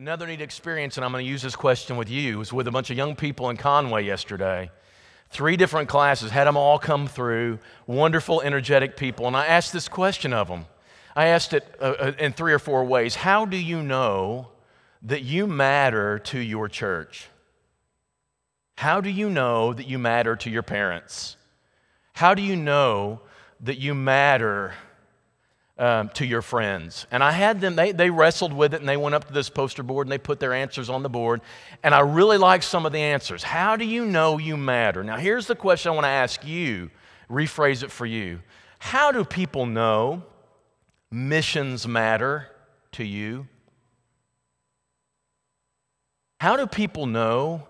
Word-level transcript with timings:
Another 0.00 0.26
neat 0.26 0.40
experience, 0.40 0.96
and 0.96 1.04
I'm 1.04 1.12
going 1.12 1.22
to 1.22 1.30
use 1.30 1.42
this 1.42 1.54
question 1.54 1.98
with 1.98 2.08
you, 2.08 2.38
was 2.38 2.54
with 2.54 2.66
a 2.66 2.70
bunch 2.70 2.88
of 2.88 2.96
young 2.96 3.14
people 3.14 3.50
in 3.50 3.58
Conway 3.58 4.02
yesterday. 4.02 4.70
Three 5.28 5.58
different 5.58 5.90
classes, 5.90 6.30
had 6.30 6.46
them 6.46 6.56
all 6.56 6.78
come 6.78 7.06
through, 7.06 7.58
wonderful, 7.86 8.40
energetic 8.40 8.96
people. 8.96 9.26
And 9.26 9.36
I 9.36 9.44
asked 9.44 9.74
this 9.74 9.88
question 9.88 10.32
of 10.32 10.48
them. 10.48 10.64
I 11.14 11.26
asked 11.26 11.52
it 11.52 11.66
uh, 11.82 11.96
uh 12.00 12.12
in 12.18 12.32
three 12.32 12.54
or 12.54 12.58
four 12.58 12.82
ways 12.82 13.14
How 13.14 13.44
do 13.44 13.58
you 13.58 13.82
know 13.82 14.48
that 15.02 15.20
you 15.20 15.46
matter 15.46 16.18
to 16.18 16.38
your 16.38 16.66
church? 16.66 17.28
How 18.78 19.02
do 19.02 19.10
you 19.10 19.28
know 19.28 19.74
that 19.74 19.86
you 19.86 19.98
matter 19.98 20.34
to 20.34 20.48
your 20.48 20.62
parents? 20.62 21.36
How 22.14 22.32
do 22.32 22.40
you 22.40 22.56
know 22.56 23.20
that 23.60 23.76
you 23.76 23.94
matter 23.94 24.72
um, 25.80 26.10
to 26.10 26.26
your 26.26 26.42
friends. 26.42 27.06
And 27.10 27.24
I 27.24 27.32
had 27.32 27.62
them, 27.62 27.74
they, 27.74 27.92
they 27.92 28.10
wrestled 28.10 28.52
with 28.52 28.74
it 28.74 28.80
and 28.80 28.88
they 28.88 28.98
went 28.98 29.14
up 29.14 29.26
to 29.26 29.32
this 29.32 29.48
poster 29.48 29.82
board 29.82 30.06
and 30.06 30.12
they 30.12 30.18
put 30.18 30.38
their 30.38 30.52
answers 30.52 30.90
on 30.90 31.02
the 31.02 31.08
board. 31.08 31.40
And 31.82 31.94
I 31.94 32.00
really 32.00 32.36
like 32.36 32.62
some 32.62 32.84
of 32.84 32.92
the 32.92 33.00
answers. 33.00 33.42
How 33.42 33.76
do 33.76 33.86
you 33.86 34.04
know 34.04 34.36
you 34.36 34.58
matter? 34.58 35.02
Now, 35.02 35.16
here's 35.16 35.46
the 35.46 35.56
question 35.56 35.90
I 35.90 35.94
want 35.94 36.04
to 36.04 36.10
ask 36.10 36.46
you, 36.46 36.90
rephrase 37.30 37.82
it 37.82 37.90
for 37.90 38.04
you. 38.04 38.40
How 38.78 39.10
do 39.10 39.24
people 39.24 39.64
know 39.64 40.22
missions 41.10 41.88
matter 41.88 42.48
to 42.92 43.04
you? 43.04 43.48
How 46.40 46.56
do 46.56 46.66
people 46.66 47.06
know 47.06 47.66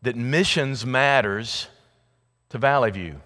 that 0.00 0.16
missions 0.16 0.86
matters 0.86 1.68
to 2.48 2.56
Valley 2.56 2.90
View? 2.90 3.20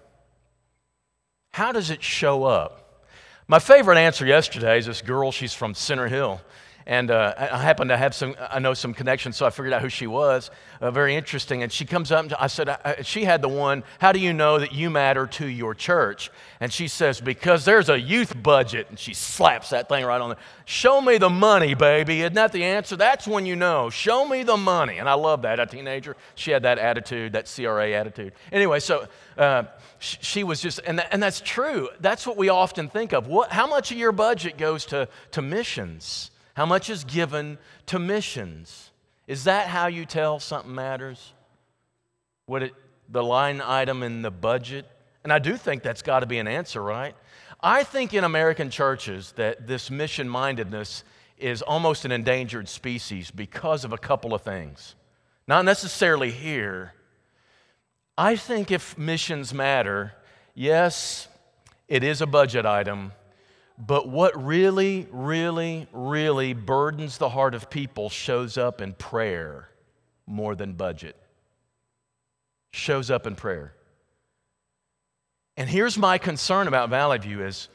How 1.53 1.71
does 1.71 1.89
it 1.89 2.03
show 2.03 2.43
up? 2.43 2.86
My 3.49 3.59
favorite 3.59 3.97
answer 3.97 4.25
yesterday 4.25 4.77
is 4.77 4.87
this 4.87 5.01
girl, 5.01 5.31
she's 5.31 5.53
from 5.53 5.73
Center 5.73 6.09
Hill. 6.09 6.41
And 6.87 7.11
uh, 7.11 7.33
I 7.37 7.61
happen 7.61 7.89
to 7.89 7.97
have 7.97 8.15
some, 8.15 8.33
I 8.39 8.59
know 8.59 8.73
some 8.73 8.93
connections, 8.93 9.35
so 9.35 9.45
I 9.45 9.49
figured 9.49 9.73
out 9.73 9.81
who 9.81 9.89
she 9.89 10.07
was. 10.07 10.49
Uh, 10.79 10.89
very 10.89 11.15
interesting. 11.15 11.61
And 11.61 11.69
she 11.69 11.83
comes 11.83 12.13
up, 12.13 12.23
and 12.23 12.33
I 12.39 12.47
said, 12.47 12.69
I, 12.69 13.01
she 13.01 13.25
had 13.25 13.41
the 13.41 13.49
one, 13.49 13.83
how 13.99 14.13
do 14.13 14.19
you 14.19 14.31
know 14.31 14.57
that 14.57 14.71
you 14.71 14.89
matter 14.89 15.27
to 15.27 15.45
your 15.45 15.75
church? 15.75 16.31
And 16.61 16.71
she 16.71 16.87
says, 16.87 17.19
because 17.19 17.65
there's 17.65 17.89
a 17.89 17.99
youth 17.99 18.41
budget. 18.41 18.87
And 18.89 18.97
she 18.97 19.13
slaps 19.13 19.71
that 19.71 19.89
thing 19.89 20.05
right 20.05 20.21
on 20.21 20.29
there. 20.29 20.37
Show 20.63 21.01
me 21.01 21.17
the 21.17 21.29
money, 21.29 21.73
baby. 21.73 22.21
Isn't 22.21 22.35
that 22.35 22.53
the 22.53 22.63
answer? 22.63 22.95
That's 22.95 23.27
when 23.27 23.45
you 23.45 23.57
know. 23.57 23.89
Show 23.89 24.25
me 24.25 24.43
the 24.43 24.55
money. 24.55 24.97
And 24.97 25.09
I 25.09 25.15
love 25.15 25.41
that. 25.41 25.59
A 25.59 25.65
teenager, 25.65 26.15
she 26.35 26.51
had 26.51 26.63
that 26.63 26.79
attitude, 26.79 27.33
that 27.33 27.53
CRA 27.53 27.91
attitude. 27.91 28.31
Anyway, 28.49 28.79
so 28.79 29.09
uh, 29.37 29.63
she 29.99 30.45
was 30.45 30.61
just, 30.61 30.79
and, 30.87 31.03
and 31.11 31.21
that's 31.21 31.41
true. 31.41 31.89
That's 31.99 32.25
what 32.25 32.37
we 32.37 32.47
often 32.47 32.87
think 32.87 33.11
of. 33.11 33.27
What, 33.27 33.51
how 33.51 33.67
much 33.67 33.91
of 33.91 33.97
your 33.97 34.13
budget 34.13 34.57
goes 34.57 34.85
to, 34.85 35.09
to 35.31 35.41
missions? 35.41 36.31
How 36.57 36.65
much 36.65 36.89
is 36.89 37.03
given 37.03 37.59
to 37.85 37.99
missions? 37.99 38.89
Is 39.27 39.43
that 39.43 39.67
how 39.67 39.85
you 39.85 40.05
tell 40.05 40.39
something 40.39 40.73
matters? 40.73 41.33
What 42.47 42.63
it, 42.63 42.73
the 43.09 43.23
line 43.23 43.61
item 43.61 44.01
in 44.01 44.23
the 44.23 44.31
budget? 44.31 44.87
And 45.23 45.31
I 45.31 45.37
do 45.37 45.55
think 45.55 45.83
that's 45.83 46.01
got 46.01 46.21
to 46.21 46.25
be 46.25 46.39
an 46.39 46.47
answer, 46.47 46.81
right? 46.81 47.13
I 47.61 47.83
think 47.83 48.15
in 48.15 48.23
American 48.23 48.71
churches 48.71 49.33
that 49.33 49.67
this 49.67 49.91
mission 49.91 50.27
mindedness 50.27 51.03
is 51.37 51.61
almost 51.61 52.05
an 52.05 52.11
endangered 52.11 52.67
species 52.67 53.29
because 53.29 53.85
of 53.85 53.93
a 53.93 53.97
couple 53.99 54.33
of 54.33 54.41
things. 54.41 54.95
Not 55.47 55.63
necessarily 55.63 56.31
here, 56.31 56.93
I 58.17 58.35
think 58.35 58.71
if 58.71 58.97
missions 58.97 59.53
matter, 59.53 60.15
yes, 60.55 61.27
it 61.87 62.03
is 62.03 62.19
a 62.19 62.25
budget 62.25 62.65
item, 62.65 63.11
but 63.77 64.09
what 64.09 64.43
really, 64.43 65.07
really, 65.11 65.87
really 65.91 66.53
burdens 66.53 67.17
the 67.17 67.29
heart 67.29 67.53
of 67.53 67.69
people 67.69 68.09
shows 68.09 68.57
up 68.57 68.81
in 68.81 68.93
prayer 68.93 69.69
more 70.25 70.55
than 70.55 70.73
budget. 70.73 71.15
Shows 72.73 73.11
up 73.11 73.27
in 73.27 73.35
prayer. 73.35 73.73
And 75.55 75.69
here's 75.69 75.97
my 75.97 76.17
concern 76.17 76.67
about 76.67 76.89
Valley 76.89 77.17
View 77.19 77.43
is 77.43 77.69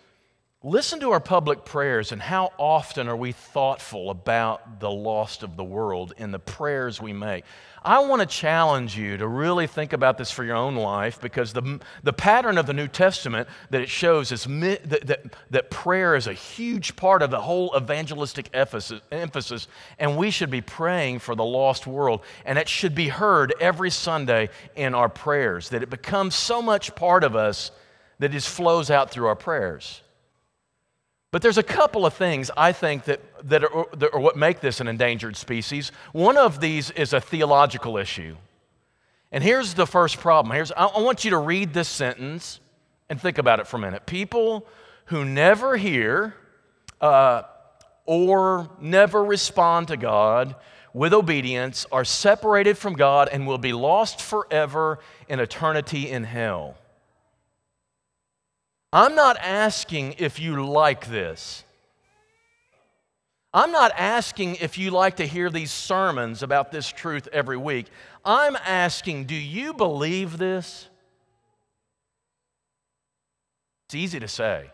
listen 0.64 1.00
to 1.00 1.10
our 1.10 1.20
public 1.20 1.64
prayers 1.64 2.12
and 2.12 2.22
how 2.22 2.52
often 2.56 3.08
are 3.08 3.16
we 3.16 3.32
thoughtful 3.32 4.10
about 4.10 4.78
the 4.78 4.90
lost 4.90 5.42
of 5.42 5.56
the 5.56 5.64
world 5.64 6.14
in 6.18 6.30
the 6.30 6.38
prayers 6.38 7.00
we 7.00 7.12
make. 7.12 7.44
I 7.84 7.98
want 7.98 8.20
to 8.20 8.26
challenge 8.26 8.96
you 8.96 9.16
to 9.16 9.26
really 9.26 9.66
think 9.66 9.92
about 9.92 10.16
this 10.16 10.30
for 10.30 10.44
your 10.44 10.54
own 10.54 10.76
life 10.76 11.20
because 11.20 11.52
the, 11.52 11.80
the 12.04 12.12
pattern 12.12 12.56
of 12.58 12.66
the 12.66 12.72
New 12.72 12.86
Testament 12.86 13.48
that 13.70 13.80
it 13.80 13.88
shows 13.88 14.30
is 14.30 14.44
that, 14.44 15.06
that, 15.06 15.34
that 15.50 15.70
prayer 15.70 16.14
is 16.14 16.28
a 16.28 16.32
huge 16.32 16.94
part 16.94 17.22
of 17.22 17.32
the 17.32 17.40
whole 17.40 17.74
evangelistic 17.76 18.48
emphasis, 18.52 19.66
and 19.98 20.16
we 20.16 20.30
should 20.30 20.50
be 20.50 20.60
praying 20.60 21.18
for 21.18 21.34
the 21.34 21.44
lost 21.44 21.88
world. 21.88 22.20
And 22.44 22.56
it 22.56 22.68
should 22.68 22.94
be 22.94 23.08
heard 23.08 23.52
every 23.58 23.90
Sunday 23.90 24.48
in 24.76 24.94
our 24.94 25.08
prayers, 25.08 25.70
that 25.70 25.82
it 25.82 25.90
becomes 25.90 26.36
so 26.36 26.62
much 26.62 26.94
part 26.94 27.24
of 27.24 27.34
us 27.34 27.72
that 28.20 28.30
it 28.30 28.34
just 28.34 28.48
flows 28.48 28.92
out 28.92 29.10
through 29.10 29.26
our 29.26 29.34
prayers. 29.34 30.02
But 31.32 31.40
there's 31.40 31.58
a 31.58 31.62
couple 31.62 32.04
of 32.04 32.12
things 32.12 32.50
I 32.56 32.72
think 32.72 33.04
that, 33.04 33.20
that, 33.48 33.64
are, 33.64 33.86
that 33.96 34.12
are 34.12 34.20
what 34.20 34.36
make 34.36 34.60
this 34.60 34.80
an 34.80 34.86
endangered 34.86 35.34
species. 35.34 35.90
One 36.12 36.36
of 36.36 36.60
these 36.60 36.90
is 36.90 37.14
a 37.14 37.20
theological 37.20 37.96
issue. 37.96 38.36
And 39.32 39.42
here's 39.42 39.72
the 39.72 39.86
first 39.86 40.18
problem. 40.18 40.54
Here's, 40.54 40.70
I 40.72 41.00
want 41.00 41.24
you 41.24 41.30
to 41.30 41.38
read 41.38 41.72
this 41.72 41.88
sentence 41.88 42.60
and 43.08 43.18
think 43.18 43.38
about 43.38 43.60
it 43.60 43.66
for 43.66 43.78
a 43.78 43.80
minute. 43.80 44.04
People 44.04 44.66
who 45.06 45.24
never 45.24 45.78
hear 45.78 46.34
uh, 47.00 47.42
or 48.04 48.70
never 48.78 49.24
respond 49.24 49.88
to 49.88 49.96
God 49.96 50.54
with 50.92 51.14
obedience 51.14 51.86
are 51.90 52.04
separated 52.04 52.76
from 52.76 52.92
God 52.92 53.30
and 53.32 53.46
will 53.46 53.56
be 53.56 53.72
lost 53.72 54.20
forever 54.20 54.98
in 55.28 55.40
eternity 55.40 56.10
in 56.10 56.24
hell. 56.24 56.76
I'm 58.92 59.14
not 59.14 59.38
asking 59.38 60.16
if 60.18 60.38
you 60.38 60.64
like 60.66 61.06
this. 61.06 61.64
I'm 63.54 63.72
not 63.72 63.92
asking 63.96 64.56
if 64.56 64.78
you 64.78 64.90
like 64.90 65.16
to 65.16 65.26
hear 65.26 65.50
these 65.50 65.70
sermons 65.70 66.42
about 66.42 66.72
this 66.72 66.88
truth 66.88 67.28
every 67.32 67.56
week. 67.56 67.86
I'm 68.24 68.56
asking, 68.56 69.24
do 69.24 69.34
you 69.34 69.74
believe 69.74 70.38
this? 70.38 70.88
It's 73.86 73.94
easy 73.94 74.20
to 74.20 74.28
say. 74.28 74.70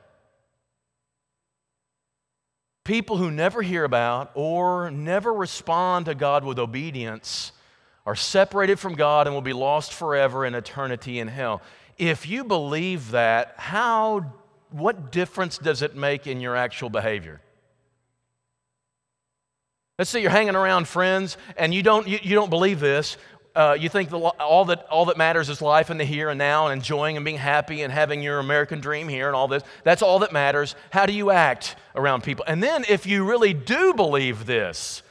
People 2.84 3.16
who 3.16 3.30
never 3.30 3.62
hear 3.62 3.84
about 3.84 4.30
or 4.34 4.90
never 4.90 5.32
respond 5.32 6.06
to 6.06 6.14
God 6.14 6.44
with 6.44 6.58
obedience 6.58 7.52
are 8.06 8.16
separated 8.16 8.78
from 8.78 8.94
God 8.94 9.26
and 9.26 9.34
will 9.34 9.42
be 9.42 9.52
lost 9.52 9.92
forever 9.92 10.46
in 10.46 10.54
eternity 10.54 11.18
in 11.18 11.28
hell 11.28 11.62
if 11.98 12.28
you 12.28 12.44
believe 12.44 13.10
that, 13.10 13.54
how, 13.56 14.32
what 14.70 15.12
difference 15.12 15.58
does 15.58 15.82
it 15.82 15.96
make 15.96 16.26
in 16.26 16.40
your 16.40 16.56
actual 16.56 16.88
behavior? 16.88 17.40
Let's 19.98 20.10
say 20.10 20.22
you're 20.22 20.30
hanging 20.30 20.54
around 20.54 20.86
friends 20.86 21.36
and 21.56 21.74
you 21.74 21.82
don't, 21.82 22.06
you, 22.06 22.20
you 22.22 22.36
don't 22.36 22.50
believe 22.50 22.78
this. 22.78 23.16
Uh, 23.56 23.76
you 23.78 23.88
think 23.88 24.10
the, 24.10 24.16
all, 24.16 24.66
that, 24.66 24.86
all 24.86 25.06
that 25.06 25.16
matters 25.16 25.48
is 25.48 25.60
life 25.60 25.90
in 25.90 25.98
the 25.98 26.04
here 26.04 26.28
and 26.28 26.38
now 26.38 26.68
and 26.68 26.78
enjoying 26.78 27.16
and 27.16 27.24
being 27.24 27.36
happy 27.36 27.82
and 27.82 27.92
having 27.92 28.22
your 28.22 28.38
American 28.38 28.80
dream 28.80 29.08
here 29.08 29.26
and 29.26 29.34
all 29.34 29.48
this. 29.48 29.64
That's 29.82 30.00
all 30.00 30.20
that 30.20 30.32
matters. 30.32 30.76
How 30.90 31.06
do 31.06 31.12
you 31.12 31.32
act 31.32 31.74
around 31.96 32.22
people? 32.22 32.44
And 32.46 32.62
then, 32.62 32.84
if 32.88 33.04
you 33.06 33.28
really 33.28 33.54
do 33.54 33.92
believe 33.94 34.46
this, 34.46 35.02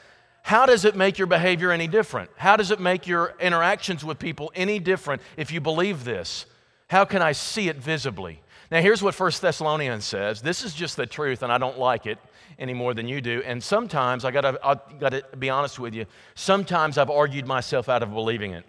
how 0.44 0.66
does 0.66 0.86
it 0.86 0.96
make 0.96 1.18
your 1.18 1.28
behavior 1.28 1.72
any 1.72 1.88
different? 1.88 2.30
How 2.38 2.56
does 2.56 2.72
it 2.72 2.80
make 2.80 3.06
your 3.06 3.34
interactions 3.42 4.06
with 4.06 4.18
people 4.18 4.50
any 4.56 4.80
different 4.80 5.22
if 5.36 5.52
you 5.52 5.59
believe 5.59 6.06
this? 6.06 6.46
How 6.88 7.06
can 7.06 7.22
I 7.22 7.34
see 7.34 7.68
it 7.70 7.78
visibly? 7.78 8.42
Now, 8.72 8.81
here's 8.81 9.02
what 9.02 9.18
1 9.18 9.31
Thessalonians 9.42 10.06
says. 10.06 10.42
This 10.42 10.64
is 10.64 10.74
just 10.74 10.98
the 10.98 11.06
truth, 11.06 11.44
and 11.44 11.52
I 11.52 11.58
don't 11.58 11.80
like 11.80 12.06
it 12.06 12.18
any 12.59 12.74
more 12.74 12.94
than 12.94 13.08
you 13.08 13.22
do. 13.22 13.42
And 13.46 13.64
sometimes, 13.64 14.25
I 14.25 14.31
gotta, 14.31 14.59
I 14.64 14.78
gotta 15.00 15.24
be 15.38 15.50
honest 15.50 15.80
with 15.80 15.94
you, 15.94 16.06
sometimes 16.36 16.97
I've 16.97 17.09
argued 17.09 17.46
myself 17.46 17.88
out 17.88 18.03
of 18.03 18.14
believing 18.14 18.52
it. 18.52 18.66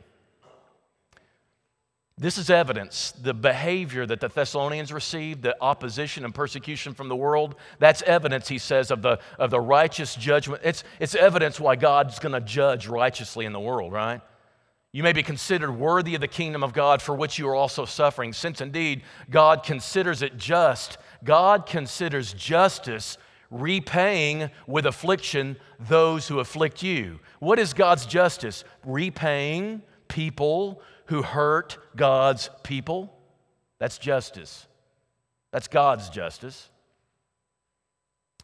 This 2.16 2.36
is 2.36 2.50
evidence. 2.50 3.12
The 3.12 3.32
behavior 3.32 4.04
that 4.04 4.18
the 4.18 4.28
Thessalonians 4.28 4.92
received, 4.92 5.42
the 5.42 5.56
opposition 5.60 6.24
and 6.24 6.34
persecution 6.34 6.92
from 6.92 7.08
the 7.08 7.14
world, 7.14 7.54
that's 7.78 8.02
evidence, 8.02 8.48
he 8.48 8.58
says, 8.58 8.90
of 8.90 9.02
the, 9.02 9.20
of 9.38 9.50
the 9.50 9.60
righteous 9.60 10.16
judgment. 10.16 10.62
It's, 10.64 10.82
it's 10.98 11.14
evidence 11.14 11.60
why 11.60 11.76
God's 11.76 12.18
going 12.18 12.32
to 12.32 12.40
judge 12.40 12.88
righteously 12.88 13.46
in 13.46 13.52
the 13.52 13.60
world, 13.60 13.92
right? 13.92 14.20
You 14.98 15.04
may 15.04 15.12
be 15.12 15.22
considered 15.22 15.70
worthy 15.70 16.16
of 16.16 16.20
the 16.20 16.26
kingdom 16.26 16.64
of 16.64 16.72
God 16.72 17.00
for 17.00 17.14
which 17.14 17.38
you 17.38 17.48
are 17.48 17.54
also 17.54 17.84
suffering, 17.84 18.32
since 18.32 18.60
indeed 18.60 19.04
God 19.30 19.62
considers 19.62 20.22
it 20.22 20.36
just. 20.36 20.98
God 21.22 21.66
considers 21.66 22.32
justice 22.32 23.16
repaying 23.48 24.50
with 24.66 24.86
affliction 24.86 25.56
those 25.78 26.26
who 26.26 26.40
afflict 26.40 26.82
you. 26.82 27.20
What 27.38 27.60
is 27.60 27.74
God's 27.74 28.06
justice? 28.06 28.64
Repaying 28.84 29.82
people 30.08 30.82
who 31.06 31.22
hurt 31.22 31.78
God's 31.94 32.50
people. 32.64 33.16
That's 33.78 33.98
justice. 33.98 34.66
That's 35.52 35.68
God's 35.68 36.10
justice. 36.10 36.70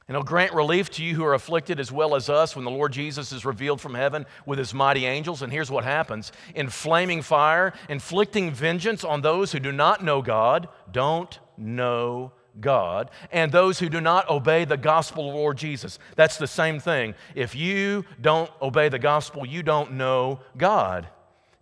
And 0.06 0.14
he'll 0.14 0.24
grant 0.24 0.52
relief 0.52 0.90
to 0.92 1.04
you 1.04 1.14
who 1.14 1.24
are 1.24 1.32
afflicted 1.32 1.80
as 1.80 1.90
well 1.90 2.14
as 2.14 2.28
us 2.28 2.54
when 2.54 2.66
the 2.66 2.70
Lord 2.70 2.92
Jesus 2.92 3.32
is 3.32 3.46
revealed 3.46 3.80
from 3.80 3.94
heaven 3.94 4.26
with 4.44 4.58
his 4.58 4.74
mighty 4.74 5.06
angels. 5.06 5.40
And 5.40 5.50
here's 5.50 5.70
what 5.70 5.84
happens 5.84 6.30
in 6.54 6.68
flaming 6.68 7.22
fire, 7.22 7.72
inflicting 7.88 8.50
vengeance 8.50 9.02
on 9.02 9.22
those 9.22 9.52
who 9.52 9.60
do 9.60 9.72
not 9.72 10.04
know 10.04 10.20
God, 10.20 10.68
don't 10.92 11.38
know 11.56 12.32
God, 12.60 13.10
and 13.32 13.50
those 13.50 13.78
who 13.78 13.88
do 13.88 14.00
not 14.00 14.28
obey 14.28 14.66
the 14.66 14.76
gospel 14.76 15.30
of 15.30 15.34
Lord 15.34 15.56
Jesus. 15.56 15.98
That's 16.16 16.36
the 16.36 16.46
same 16.46 16.80
thing. 16.80 17.14
If 17.34 17.54
you 17.54 18.04
don't 18.20 18.50
obey 18.60 18.90
the 18.90 18.98
gospel, 18.98 19.46
you 19.46 19.62
don't 19.62 19.92
know 19.92 20.40
God. 20.56 21.08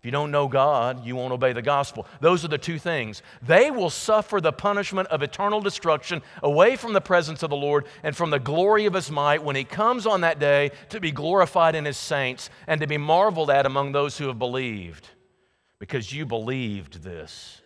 If 0.02 0.06
you 0.06 0.10
don't 0.10 0.32
know 0.32 0.48
God, 0.48 1.06
you 1.06 1.14
won't 1.14 1.32
obey 1.32 1.52
the 1.52 1.62
gospel. 1.62 2.08
Those 2.18 2.44
are 2.44 2.48
the 2.48 2.58
two 2.58 2.80
things. 2.80 3.22
They 3.40 3.70
will 3.70 3.88
suffer 3.88 4.40
the 4.40 4.50
punishment 4.50 5.06
of 5.10 5.22
eternal 5.22 5.60
destruction 5.60 6.22
away 6.42 6.74
from 6.74 6.92
the 6.92 7.00
presence 7.00 7.44
of 7.44 7.50
the 7.50 7.56
Lord 7.56 7.86
and 8.02 8.16
from 8.16 8.30
the 8.30 8.40
glory 8.40 8.86
of 8.86 8.94
his 8.94 9.12
might 9.12 9.44
when 9.44 9.54
he 9.54 9.62
comes 9.62 10.04
on 10.04 10.22
that 10.22 10.40
day 10.40 10.72
to 10.88 10.98
be 10.98 11.12
glorified 11.12 11.76
in 11.76 11.84
his 11.84 11.96
saints 11.96 12.50
and 12.66 12.80
to 12.80 12.88
be 12.88 12.98
marveled 12.98 13.48
at 13.48 13.64
among 13.64 13.92
those 13.92 14.18
who 14.18 14.26
have 14.26 14.40
believed. 14.40 15.08
Because 15.78 16.12
you 16.12 16.26
believed 16.26 17.04
this. 17.04 17.60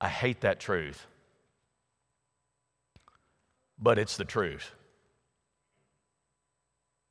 I 0.00 0.08
hate 0.08 0.40
that 0.40 0.58
truth, 0.58 1.06
but 3.78 3.98
it's 3.98 4.16
the 4.16 4.24
truth. 4.24 4.72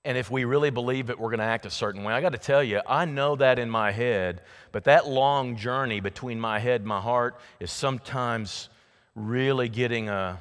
And 0.04 0.18
if 0.18 0.32
we 0.32 0.46
really 0.46 0.72
believe 0.72 1.10
it, 1.10 1.20
we're 1.20 1.30
going 1.30 1.40
to 1.40 1.46
act 1.46 1.66
a 1.66 1.70
certain 1.70 2.04
way. 2.04 2.14
I 2.14 2.22
got 2.22 2.32
to 2.32 2.40
tell 2.40 2.64
you, 2.64 2.82
I 2.88 3.06
know 3.06 3.36
that 3.36 3.60
in 3.60 3.70
my 3.70 3.92
head, 3.92 4.42
but 4.72 4.86
that 4.86 5.08
long 5.08 5.56
journey 5.56 6.00
between 6.00 6.40
my 6.40 6.58
head 6.58 6.82
and 6.82 6.88
my 6.88 7.00
heart 7.00 7.40
is 7.60 7.72
sometimes 7.72 8.70
really 9.16 9.70
getting 9.70 10.10
uh, 10.10 10.38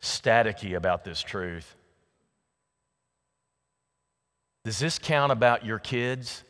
staticky 0.00 0.76
about 0.76 1.02
this 1.02 1.20
truth. 1.20 1.74
Does 4.64 4.78
this 4.78 4.98
count 4.98 5.32
about 5.32 5.64
your 5.66 5.78
kids? 5.78 6.44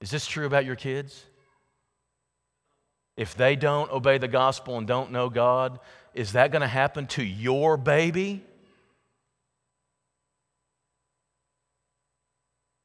Is 0.00 0.10
this 0.10 0.26
true 0.26 0.46
about 0.46 0.64
your 0.64 0.76
kids? 0.76 1.24
If 3.16 3.34
they 3.34 3.56
don't 3.56 3.90
obey 3.90 4.18
the 4.18 4.28
gospel 4.28 4.76
and 4.76 4.86
don't 4.86 5.12
know 5.12 5.30
God, 5.30 5.78
is 6.14 6.32
that 6.32 6.50
going 6.50 6.62
to 6.62 6.68
happen 6.68 7.06
to 7.08 7.22
your 7.22 7.76
baby? 7.76 8.44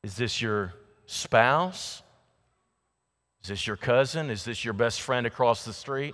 Is 0.05 0.15
this 0.15 0.39
your 0.39 0.71
spouse? 1.07 2.03
Is 3.41 3.49
this 3.49 3.65
your 3.65 3.75
cousin? 3.75 4.29
Is 4.29 4.43
this 4.43 4.63
your 4.63 4.75
best 4.75 5.01
friend 5.01 5.25
across 5.25 5.65
the 5.65 5.73
street? 5.73 6.13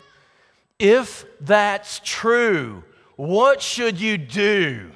If 0.80 1.26
that's 1.42 2.00
true, 2.02 2.86
what 3.18 3.62
should 3.62 4.00
you 4.00 4.18
do? 4.18 4.92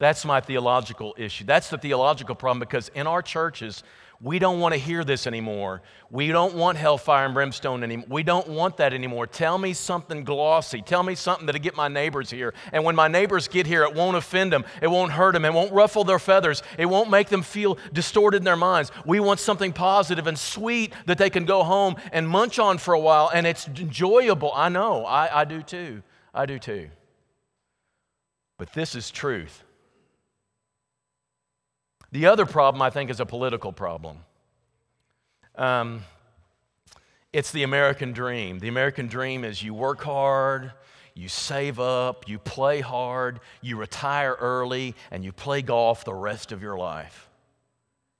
That's 0.00 0.26
my 0.26 0.42
theological 0.42 1.14
issue. 1.16 1.46
That's 1.46 1.70
the 1.70 1.78
theological 1.78 2.34
problem 2.34 2.60
because 2.60 2.90
in 2.90 3.06
our 3.06 3.22
churches, 3.22 3.82
we 4.22 4.38
don't 4.38 4.60
want 4.60 4.74
to 4.74 4.78
hear 4.78 5.02
this 5.02 5.26
anymore. 5.26 5.80
We 6.10 6.28
don't 6.28 6.54
want 6.54 6.76
hellfire 6.76 7.24
and 7.24 7.32
brimstone 7.32 7.82
anymore. 7.82 8.06
We 8.10 8.22
don't 8.22 8.48
want 8.48 8.76
that 8.76 8.92
anymore. 8.92 9.26
Tell 9.26 9.56
me 9.56 9.72
something 9.72 10.24
glossy. 10.24 10.82
Tell 10.82 11.02
me 11.02 11.14
something 11.14 11.46
that'll 11.46 11.62
get 11.62 11.74
my 11.74 11.88
neighbors 11.88 12.30
here. 12.30 12.52
And 12.72 12.84
when 12.84 12.94
my 12.94 13.08
neighbors 13.08 13.48
get 13.48 13.66
here, 13.66 13.82
it 13.82 13.94
won't 13.94 14.18
offend 14.18 14.52
them. 14.52 14.66
It 14.82 14.88
won't 14.88 15.12
hurt 15.12 15.32
them. 15.32 15.46
It 15.46 15.54
won't 15.54 15.72
ruffle 15.72 16.04
their 16.04 16.18
feathers. 16.18 16.62
It 16.76 16.84
won't 16.84 17.08
make 17.08 17.28
them 17.30 17.40
feel 17.40 17.78
distorted 17.94 18.38
in 18.38 18.44
their 18.44 18.56
minds. 18.56 18.92
We 19.06 19.20
want 19.20 19.40
something 19.40 19.72
positive 19.72 20.26
and 20.26 20.38
sweet 20.38 20.92
that 21.06 21.16
they 21.16 21.30
can 21.30 21.46
go 21.46 21.62
home 21.62 21.96
and 22.12 22.28
munch 22.28 22.58
on 22.58 22.76
for 22.76 22.92
a 22.92 23.00
while 23.00 23.30
and 23.32 23.46
it's 23.46 23.68
enjoyable. 23.68 24.52
I 24.54 24.68
know. 24.68 25.06
I, 25.06 25.40
I 25.40 25.44
do 25.46 25.62
too. 25.62 26.02
I 26.34 26.44
do 26.44 26.58
too. 26.58 26.90
But 28.58 28.74
this 28.74 28.94
is 28.94 29.10
truth. 29.10 29.64
The 32.12 32.26
other 32.26 32.46
problem, 32.46 32.82
I 32.82 32.90
think, 32.90 33.10
is 33.10 33.20
a 33.20 33.26
political 33.26 33.72
problem. 33.72 34.18
Um, 35.54 36.02
it's 37.32 37.52
the 37.52 37.62
American 37.62 38.12
dream. 38.12 38.58
The 38.58 38.68
American 38.68 39.06
dream 39.06 39.44
is 39.44 39.62
you 39.62 39.74
work 39.74 40.02
hard, 40.02 40.72
you 41.14 41.28
save 41.28 41.78
up, 41.78 42.28
you 42.28 42.38
play 42.38 42.80
hard, 42.80 43.40
you 43.60 43.76
retire 43.76 44.36
early, 44.40 44.94
and 45.10 45.24
you 45.24 45.32
play 45.32 45.62
golf 45.62 46.04
the 46.04 46.14
rest 46.14 46.50
of 46.50 46.62
your 46.62 46.76
life. 46.76 47.28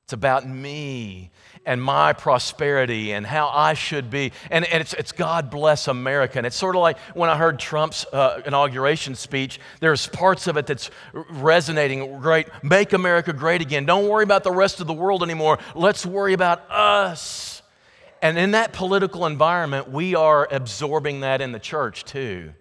It's 0.05 0.13
about 0.13 0.49
me 0.49 1.31
and 1.67 1.83
my 1.83 2.13
prosperity 2.13 3.13
and 3.13 3.27
how 3.27 3.49
I 3.49 3.75
should 3.75 4.11
be. 4.11 4.33
And, 4.51 4.65
and 4.65 4.81
it's, 4.81 4.95
it's 4.95 5.13
God 5.13 5.51
bless 5.51 5.89
America. 5.89 6.39
And 6.39 6.47
it's 6.47 6.57
sort 6.57 6.75
of 6.75 6.81
like 6.81 6.99
when 7.15 7.29
I 7.29 7.37
heard 7.37 7.59
Trump's 7.59 8.07
uh, 8.13 8.43
inauguration 8.47 9.15
speech, 9.15 9.61
there's 9.81 10.07
parts 10.07 10.47
of 10.47 10.57
it 10.57 10.67
that's 10.67 10.91
resonating 11.13 12.19
great. 12.21 12.49
Make 12.63 12.93
America 12.93 13.33
great 13.33 13.61
again. 13.61 13.85
Don't 13.85 14.09
worry 14.09 14.25
about 14.25 14.45
the 14.45 14.53
rest 14.53 14.81
of 14.81 14.87
the 14.87 14.95
world 14.95 15.23
anymore. 15.23 15.59
Let's 15.75 16.07
worry 16.07 16.33
about 16.33 16.71
us. 16.71 17.63
And 18.23 18.39
in 18.39 18.51
that 18.53 18.73
political 18.73 19.27
environment, 19.27 19.91
we 19.91 20.15
are 20.15 20.47
absorbing 20.51 21.21
that 21.21 21.41
in 21.41 21.53
the 21.53 21.59
church 21.59 22.05
too. 22.05 22.53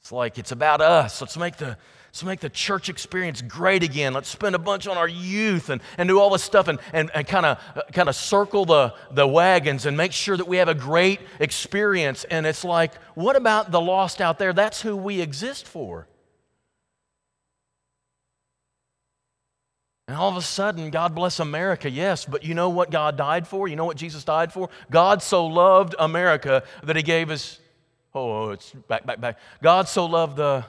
It's 0.00 0.12
like 0.12 0.38
it's 0.38 0.52
about 0.52 0.80
us. 0.80 1.20
Let's 1.20 1.36
make 1.36 1.56
the 1.56 1.76
Let's 2.16 2.24
make 2.24 2.40
the 2.40 2.48
church 2.48 2.88
experience 2.88 3.42
great 3.42 3.82
again. 3.82 4.14
Let's 4.14 4.30
spend 4.30 4.54
a 4.54 4.58
bunch 4.58 4.86
on 4.86 4.96
our 4.96 5.06
youth 5.06 5.68
and, 5.68 5.82
and 5.98 6.08
do 6.08 6.18
all 6.18 6.30
this 6.30 6.42
stuff 6.42 6.66
and, 6.66 6.78
and, 6.94 7.10
and 7.14 7.26
kind 7.26 7.44
of 7.44 7.58
kind 7.92 8.08
of 8.08 8.16
circle 8.16 8.64
the, 8.64 8.94
the 9.10 9.28
wagons 9.28 9.84
and 9.84 9.98
make 9.98 10.12
sure 10.12 10.34
that 10.34 10.48
we 10.48 10.56
have 10.56 10.68
a 10.68 10.74
great 10.74 11.20
experience. 11.40 12.24
And 12.24 12.46
it's 12.46 12.64
like, 12.64 12.94
what 13.16 13.36
about 13.36 13.70
the 13.70 13.82
lost 13.82 14.22
out 14.22 14.38
there? 14.38 14.54
That's 14.54 14.80
who 14.80 14.96
we 14.96 15.20
exist 15.20 15.68
for. 15.68 16.08
And 20.08 20.16
all 20.16 20.30
of 20.30 20.38
a 20.38 20.42
sudden, 20.42 20.88
God 20.88 21.14
bless 21.14 21.38
America, 21.38 21.90
yes, 21.90 22.24
but 22.24 22.44
you 22.44 22.54
know 22.54 22.70
what 22.70 22.90
God 22.90 23.18
died 23.18 23.46
for? 23.46 23.68
You 23.68 23.76
know 23.76 23.84
what 23.84 23.98
Jesus 23.98 24.24
died 24.24 24.54
for? 24.54 24.70
God 24.90 25.22
so 25.22 25.44
loved 25.44 25.94
America 25.98 26.62
that 26.82 26.96
he 26.96 27.02
gave 27.02 27.30
us, 27.30 27.60
oh, 28.14 28.46
oh, 28.46 28.50
it's 28.52 28.70
back, 28.88 29.04
back, 29.04 29.20
back. 29.20 29.38
God 29.60 29.86
so 29.86 30.06
loved 30.06 30.38
the 30.38 30.64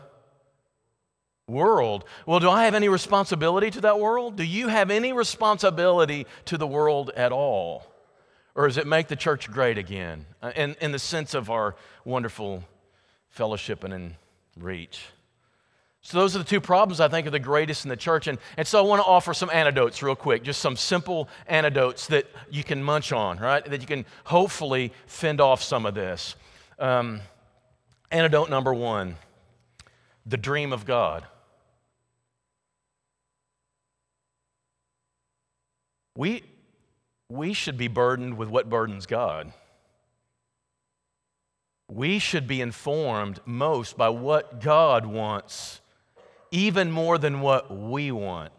world. 1.47 2.03
Well, 2.25 2.41
do 2.41 2.49
I 2.49 2.65
have 2.65 2.73
any 2.73 2.89
responsibility 2.89 3.71
to 3.71 3.81
that 3.81 3.99
world? 3.99 4.35
Do 4.35 4.43
you 4.43 4.67
have 4.67 4.91
any 4.91 5.13
responsibility 5.13 6.27
to 6.45 6.57
the 6.57 6.67
world 6.67 7.09
at 7.15 7.31
all? 7.31 7.87
Or 8.53 8.67
does 8.67 8.77
it 8.77 8.85
make 8.85 9.07
the 9.07 9.15
church 9.15 9.49
great 9.49 9.77
again 9.77 10.25
uh, 10.41 10.51
in, 10.55 10.75
in 10.81 10.91
the 10.91 10.99
sense 10.99 11.33
of 11.33 11.49
our 11.49 11.75
wonderful 12.03 12.63
fellowship 13.29 13.85
and 13.85 13.93
in 13.93 14.15
reach? 14.57 15.05
So, 16.01 16.19
those 16.19 16.35
are 16.35 16.39
the 16.39 16.45
two 16.45 16.61
problems 16.61 16.99
I 16.99 17.07
think 17.07 17.27
are 17.27 17.31
the 17.31 17.39
greatest 17.39 17.85
in 17.85 17.89
the 17.89 17.97
church. 17.97 18.27
And, 18.27 18.39
and 18.57 18.67
so, 18.67 18.79
I 18.79 18.81
want 18.81 19.01
to 19.01 19.07
offer 19.07 19.33
some 19.33 19.49
antidotes 19.49 20.01
real 20.01 20.15
quick, 20.15 20.43
just 20.43 20.59
some 20.59 20.75
simple 20.75 21.29
antidotes 21.47 22.07
that 22.07 22.25
you 22.49 22.63
can 22.63 22.83
munch 22.83 23.11
on, 23.11 23.37
right? 23.37 23.63
That 23.63 23.81
you 23.81 23.87
can 23.87 24.05
hopefully 24.23 24.91
fend 25.05 25.39
off 25.39 25.61
some 25.61 25.85
of 25.85 25.95
this. 25.95 26.35
Um, 26.79 27.21
antidote 28.11 28.49
number 28.49 28.73
one 28.73 29.17
the 30.25 30.37
dream 30.37 30.73
of 30.73 30.85
God. 30.85 31.25
We, 36.17 36.41
we 37.29 37.53
should 37.53 37.77
be 37.77 37.87
burdened 37.87 38.39
with 38.39 38.49
what 38.49 38.71
burdens 38.71 39.05
God. 39.05 39.53
We 41.87 42.17
should 42.17 42.47
be 42.47 42.59
informed 42.59 43.39
most 43.45 43.95
by 43.97 44.09
what 44.09 44.59
God 44.59 45.05
wants, 45.05 45.79
even 46.49 46.91
more 46.91 47.19
than 47.19 47.39
what 47.39 47.69
we 47.69 48.11
want, 48.11 48.51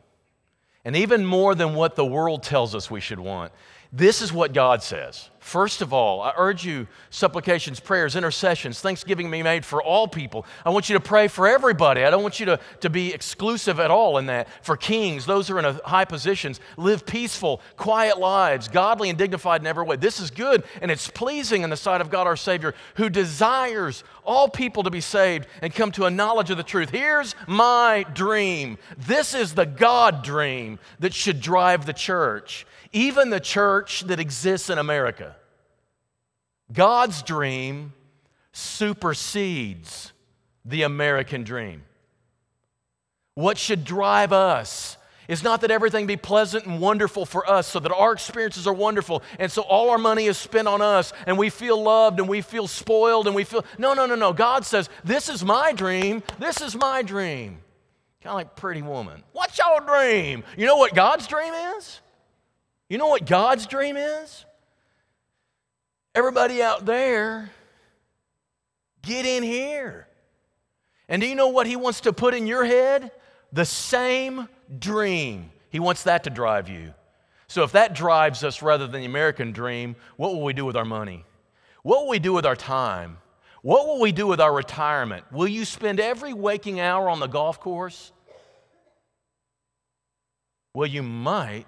and 0.85 0.95
even 0.95 1.27
more 1.27 1.57
than 1.57 1.75
what 1.75 1.97
the 1.97 2.07
world 2.07 2.45
tells 2.45 2.77
us 2.77 2.93
we 2.93 3.01
should 3.01 3.19
want. 3.19 3.53
This 3.93 4.23
is 4.23 4.33
what 4.33 4.53
God 4.53 4.81
says. 4.81 5.29
First 5.49 5.81
of 5.81 5.95
all, 5.95 6.21
I 6.21 6.35
urge 6.37 6.63
you 6.63 6.87
supplications, 7.09 7.81
prayers, 7.81 8.17
intercessions, 8.17 8.83
thanksgiving 8.83 9.31
be 9.31 9.43
made 9.43 9.65
for 9.65 9.83
all 9.83 10.07
people. 10.07 10.45
I 10.63 10.69
want 10.69 10.91
you 10.91 10.93
to 10.93 11.01
pray 11.01 11.27
for 11.27 11.49
everybody. 11.49 12.05
I 12.05 12.11
don't 12.11 12.23
want 12.23 12.39
you 12.39 12.45
to, 12.45 12.61
to 12.81 12.91
be 12.91 13.15
exclusive 13.15 13.81
at 13.81 13.91
all 13.91 14.19
in 14.19 14.27
that. 14.27 14.49
For 14.63 14.77
kings, 14.77 15.25
those 15.25 15.49
who 15.49 15.57
are 15.57 15.61
in 15.61 15.81
high 15.87 16.05
positions, 16.05 16.61
live 16.77 17.07
peaceful, 17.07 17.63
quiet 17.79 18.19
lives, 18.19 18.69
godly 18.69 19.09
and 19.09 19.17
dignified 19.17 19.63
in 19.63 19.67
every 19.67 19.85
way. 19.85 19.97
This 19.97 20.21
is 20.21 20.31
good 20.31 20.65
and 20.83 20.91
it's 20.91 21.09
pleasing 21.09 21.63
in 21.63 21.71
the 21.71 21.79
sight 21.79 22.03
of 22.03 22.11
God 22.11 22.27
our 22.27 22.37
Savior, 22.37 22.75
who 22.97 23.09
desires 23.09 24.05
all 24.27 24.51
people 24.51 24.83
to 24.83 24.91
be 24.91 25.01
saved 25.01 25.47
and 25.63 25.75
come 25.75 25.91
to 25.93 26.05
a 26.05 26.11
knowledge 26.11 26.51
of 26.51 26.59
the 26.59 26.63
truth. 26.63 26.91
Here's 26.91 27.35
my 27.47 28.05
dream. 28.13 28.77
This 28.99 29.33
is 29.33 29.55
the 29.55 29.65
God 29.65 30.23
dream 30.23 30.79
that 30.99 31.15
should 31.15 31.41
drive 31.41 31.87
the 31.87 31.95
church 31.95 32.67
even 32.93 33.31
the 33.31 33.41
church 33.41 34.03
that 34.03 34.21
exists 34.21 34.71
in 34.71 34.79
America. 34.79 35.37
God's 36.73 37.23
dream 37.23 37.93
supersedes 38.53 40.13
the 40.65 40.83
American 40.83 41.45
dream. 41.45 41.83
What 43.35 43.57
should 43.57 43.85
drive 43.85 44.33
us 44.33 44.97
is 45.29 45.43
not 45.43 45.61
that 45.61 45.71
everything 45.71 46.07
be 46.07 46.17
pleasant 46.17 46.67
and 46.67 46.81
wonderful 46.81 47.25
for 47.27 47.49
us 47.49 47.67
so 47.67 47.79
that 47.79 47.93
our 47.93 48.13
experiences 48.13 48.67
are 48.67 48.73
wonderful 48.73 49.23
and 49.39 49.53
so 49.53 49.63
all 49.63 49.91
our 49.91 49.99
money 49.99 50.25
is 50.25 50.39
spent 50.39 50.67
on 50.67 50.81
us 50.81 51.13
and 51.27 51.39
we 51.39 51.51
feel 51.51 51.81
loved 51.81 52.19
and 52.19 52.29
we 52.29 52.41
feel 52.41 52.67
spoiled 52.67 53.27
and 53.27 53.37
we 53.37 53.45
feel 53.45 53.65
no 53.79 53.95
no 53.95 54.07
no 54.07 54.15
no. 54.15 54.33
God 54.33 54.65
says 54.65 54.89
this 55.05 55.29
is 55.29 55.45
my 55.45 55.73
dream. 55.73 56.23
This 56.39 56.61
is 56.61 56.75
my 56.75 57.03
dream. 57.03 57.59
Kind 58.23 58.33
of 58.33 58.35
like 58.35 58.57
pretty 58.57 58.83
woman. 58.83 59.23
What's 59.33 59.59
your 59.59 59.81
dream? 59.83 60.43
You 60.57 60.67
know 60.67 60.77
what 60.77 60.95
god's 60.95 61.27
dream 61.27 61.53
is? 61.77 62.01
You 62.89 62.99
know 62.99 63.09
what 63.09 63.27
god's 63.27 63.67
dream 63.67 63.97
is 63.97 64.47
everybody 66.19 66.61
out 66.61 66.85
there 66.85 67.49
get 69.03 69.25
in 69.25 69.45
here 69.45 70.09
and 71.09 71.23
do 71.23 71.29
you 71.29 71.37
know 71.37 71.49
what 71.49 71.67
he 71.67 71.77
wants 71.77 72.01
to 72.01 72.13
put 72.13 72.35
in 72.35 72.47
your 72.47 72.65
head 72.65 73.13
the 73.53 73.65
same 73.65 74.49
dream. 74.79 75.51
He 75.71 75.79
wants 75.79 76.03
that 76.03 76.25
to 76.25 76.31
drive 76.31 76.69
you. 76.69 76.93
So 77.47 77.63
if 77.63 77.73
that 77.73 77.95
drives 77.95 78.43
us 78.43 78.63
rather 78.63 78.87
than 78.87 79.01
the 79.01 79.07
American 79.07 79.53
dream, 79.53 79.95
what 80.17 80.35
will 80.35 80.43
we 80.43 80.53
do 80.53 80.65
with 80.65 80.77
our 80.77 80.85
money? 80.85 81.25
What 81.83 82.01
will 82.01 82.09
we 82.09 82.19
do 82.19 82.33
with 82.33 82.45
our 82.45 82.57
time? 82.57 83.19
What 83.63 83.87
will 83.87 84.01
we 84.01 84.11
do 84.11 84.27
with 84.27 84.41
our 84.41 84.53
retirement? 84.53 85.25
Will 85.33 85.49
you 85.49 85.65
spend 85.65 86.01
every 86.01 86.35
waking 86.35 86.81
hour 86.81 87.09
on 87.09 87.21
the 87.21 87.27
golf 87.27 87.61
course? 87.61 88.13
Well, 90.75 90.89
you 90.89 91.03
might, 91.03 91.67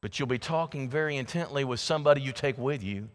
but 0.00 0.18
you'll 0.18 0.28
be 0.28 0.38
talking 0.38 0.88
very 0.88 1.16
intently 1.16 1.64
with 1.64 1.80
somebody 1.80 2.20
you 2.20 2.32
take 2.32 2.58
with 2.58 2.82
you. 2.82 3.08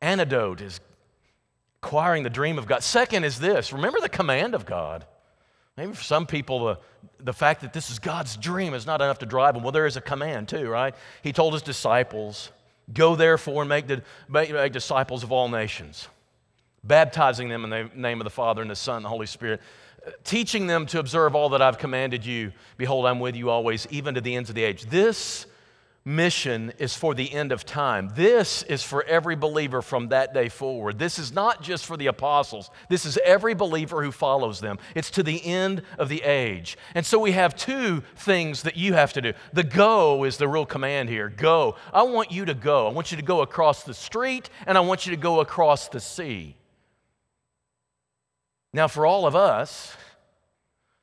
Antidote 0.00 0.60
is 0.60 0.80
acquiring 1.82 2.22
the 2.22 2.30
dream 2.30 2.58
of 2.58 2.66
God. 2.66 2.82
Second 2.82 3.24
is 3.24 3.38
this 3.38 3.72
remember 3.72 4.00
the 4.00 4.08
command 4.08 4.54
of 4.54 4.66
God. 4.66 5.04
Maybe 5.76 5.92
for 5.92 6.02
some 6.02 6.26
people, 6.26 6.66
the, 6.66 6.78
the 7.20 7.32
fact 7.32 7.62
that 7.62 7.72
this 7.72 7.90
is 7.90 7.98
God's 7.98 8.36
dream 8.36 8.74
is 8.74 8.86
not 8.86 9.00
enough 9.00 9.18
to 9.20 9.26
drive 9.26 9.54
them. 9.54 9.62
Well, 9.62 9.72
there 9.72 9.86
is 9.86 9.96
a 9.96 10.00
command 10.00 10.48
too, 10.48 10.68
right? 10.68 10.94
He 11.22 11.32
told 11.32 11.54
his 11.54 11.62
disciples, 11.62 12.50
Go 12.92 13.16
therefore 13.16 13.62
and 13.62 13.68
make, 13.68 13.86
the, 13.86 14.02
make, 14.28 14.52
make 14.52 14.72
disciples 14.72 15.22
of 15.22 15.30
all 15.30 15.48
nations, 15.48 16.08
baptizing 16.82 17.48
them 17.48 17.64
in 17.64 17.70
the 17.70 17.90
name 17.94 18.20
of 18.20 18.24
the 18.24 18.30
Father 18.30 18.62
and 18.62 18.70
the 18.70 18.76
Son 18.76 18.96
and 18.96 19.04
the 19.04 19.08
Holy 19.08 19.26
Spirit, 19.26 19.60
teaching 20.24 20.66
them 20.66 20.86
to 20.86 20.98
observe 20.98 21.34
all 21.34 21.50
that 21.50 21.62
I've 21.62 21.78
commanded 21.78 22.24
you. 22.24 22.52
Behold, 22.76 23.06
I'm 23.06 23.20
with 23.20 23.36
you 23.36 23.50
always, 23.50 23.86
even 23.90 24.14
to 24.14 24.20
the 24.20 24.34
ends 24.34 24.48
of 24.48 24.54
the 24.54 24.64
age. 24.64 24.84
This 24.86 25.46
mission 26.04 26.72
is 26.78 26.96
for 26.96 27.14
the 27.14 27.32
end 27.32 27.52
of 27.52 27.64
time. 27.64 28.10
This 28.14 28.62
is 28.64 28.82
for 28.82 29.04
every 29.04 29.36
believer 29.36 29.82
from 29.82 30.08
that 30.08 30.32
day 30.32 30.48
forward. 30.48 30.98
This 30.98 31.18
is 31.18 31.32
not 31.32 31.62
just 31.62 31.84
for 31.84 31.96
the 31.96 32.06
apostles, 32.06 32.70
this 32.88 33.04
is 33.04 33.18
every 33.24 33.54
believer 33.54 34.02
who 34.02 34.10
follows 34.10 34.60
them. 34.60 34.78
It's 34.94 35.10
to 35.12 35.22
the 35.22 35.44
end 35.44 35.82
of 35.98 36.08
the 36.08 36.22
age. 36.22 36.78
And 36.94 37.04
so 37.04 37.18
we 37.18 37.32
have 37.32 37.54
two 37.54 38.02
things 38.16 38.62
that 38.62 38.76
you 38.76 38.94
have 38.94 39.12
to 39.14 39.20
do. 39.20 39.32
The 39.52 39.64
go 39.64 40.24
is 40.24 40.38
the 40.38 40.48
real 40.48 40.66
command 40.66 41.08
here 41.08 41.28
go. 41.28 41.76
I 41.92 42.02
want 42.02 42.32
you 42.32 42.44
to 42.46 42.54
go. 42.54 42.86
I 42.86 42.92
want 42.92 43.10
you 43.10 43.16
to 43.16 43.22
go 43.22 43.42
across 43.42 43.84
the 43.84 43.94
street, 43.94 44.48
and 44.66 44.78
I 44.78 44.80
want 44.80 45.06
you 45.06 45.10
to 45.10 45.20
go 45.20 45.40
across 45.40 45.88
the 45.88 46.00
sea. 46.00 46.56
Now, 48.72 48.88
for 48.88 49.04
all 49.04 49.26
of 49.26 49.34
us, 49.34 49.96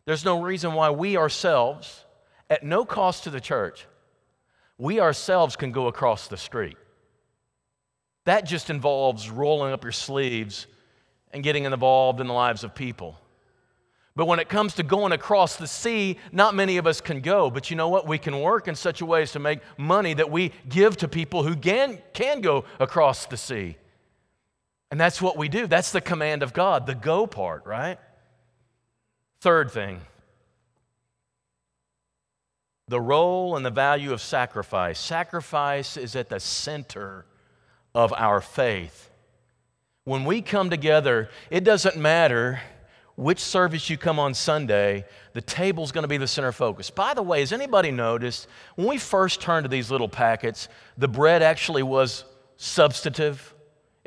there's 0.05 0.23
no 0.23 0.41
reason 0.41 0.73
why 0.73 0.89
we 0.89 1.17
ourselves, 1.17 2.05
at 2.49 2.63
no 2.63 2.85
cost 2.85 3.25
to 3.25 3.29
the 3.29 3.41
church, 3.41 3.85
we 4.77 4.99
ourselves 4.99 5.55
can 5.55 5.71
go 5.71 5.87
across 5.87 6.27
the 6.27 6.37
street. 6.37 6.77
That 8.25 8.45
just 8.45 8.69
involves 8.69 9.29
rolling 9.29 9.73
up 9.73 9.83
your 9.83 9.91
sleeves 9.91 10.67
and 11.31 11.43
getting 11.43 11.65
involved 11.65 12.21
in 12.21 12.27
the 12.27 12.33
lives 12.33 12.63
of 12.63 12.75
people. 12.75 13.19
But 14.15 14.27
when 14.27 14.39
it 14.39 14.49
comes 14.49 14.73
to 14.75 14.83
going 14.83 15.11
across 15.11 15.57
the 15.57 15.67
sea, 15.67 16.17
not 16.31 16.55
many 16.55 16.77
of 16.77 16.87
us 16.87 17.01
can 17.01 17.21
go. 17.21 17.51
But 17.51 17.69
you 17.69 17.75
know 17.75 17.89
what? 17.89 18.07
We 18.07 18.17
can 18.17 18.41
work 18.41 18.67
in 18.67 18.75
such 18.75 19.01
a 19.01 19.05
way 19.05 19.21
as 19.21 19.31
to 19.33 19.39
make 19.39 19.59
money 19.77 20.15
that 20.15 20.31
we 20.31 20.53
give 20.67 20.97
to 20.97 21.07
people 21.07 21.43
who 21.43 21.55
can, 21.55 21.99
can 22.13 22.41
go 22.41 22.65
across 22.79 23.27
the 23.27 23.37
sea. 23.37 23.77
And 24.89 24.99
that's 24.99 25.21
what 25.21 25.37
we 25.37 25.49
do. 25.49 25.67
That's 25.67 25.91
the 25.91 26.01
command 26.01 26.43
of 26.43 26.53
God, 26.53 26.85
the 26.85 26.95
go 26.95 27.27
part, 27.27 27.65
right? 27.65 27.99
Third 29.41 29.71
thing 29.71 30.01
the 32.89 33.01
role 33.01 33.57
and 33.57 33.65
the 33.65 33.69
value 33.69 34.13
of 34.13 34.21
sacrifice. 34.21 34.97
Sacrifice 34.97 35.97
is 35.97 36.15
at 36.15 36.29
the 36.29 36.39
center 36.39 37.25
of 37.93 38.13
our 38.13 38.39
faith. 38.39 39.09
When 40.05 40.23
we 40.23 40.41
come 40.41 40.69
together, 40.69 41.29
it 41.49 41.65
doesn't 41.65 41.97
matter 41.97 42.61
which 43.17 43.39
service 43.39 43.89
you 43.89 43.97
come 43.97 44.19
on 44.19 44.33
Sunday, 44.33 45.03
the 45.33 45.41
table's 45.41 45.91
going 45.91 46.03
to 46.03 46.07
be 46.07 46.17
the 46.17 46.27
center 46.27 46.51
focus. 46.51 46.91
By 46.91 47.15
the 47.15 47.23
way, 47.23 47.39
has 47.39 47.51
anybody 47.51 47.91
noticed 47.91 48.47
when 48.75 48.87
we 48.87 48.99
first 48.99 49.41
turned 49.41 49.65
to 49.65 49.69
these 49.69 49.89
little 49.89 50.07
packets, 50.07 50.69
the 50.97 51.07
bread 51.07 51.41
actually 51.41 51.83
was 51.83 52.23
substantive? 52.57 53.55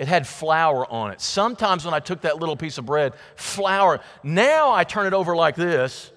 It 0.00 0.08
had 0.08 0.26
flour 0.26 0.90
on 0.90 1.10
it. 1.10 1.20
Sometimes 1.20 1.84
when 1.84 1.92
I 1.92 2.00
took 2.00 2.22
that 2.22 2.38
little 2.38 2.56
piece 2.56 2.78
of 2.78 2.86
bread, 2.86 3.12
flour, 3.36 4.00
now 4.22 4.72
I 4.72 4.82
turn 4.82 5.06
it 5.06 5.12
over 5.12 5.36
like 5.36 5.56
this 5.56 6.10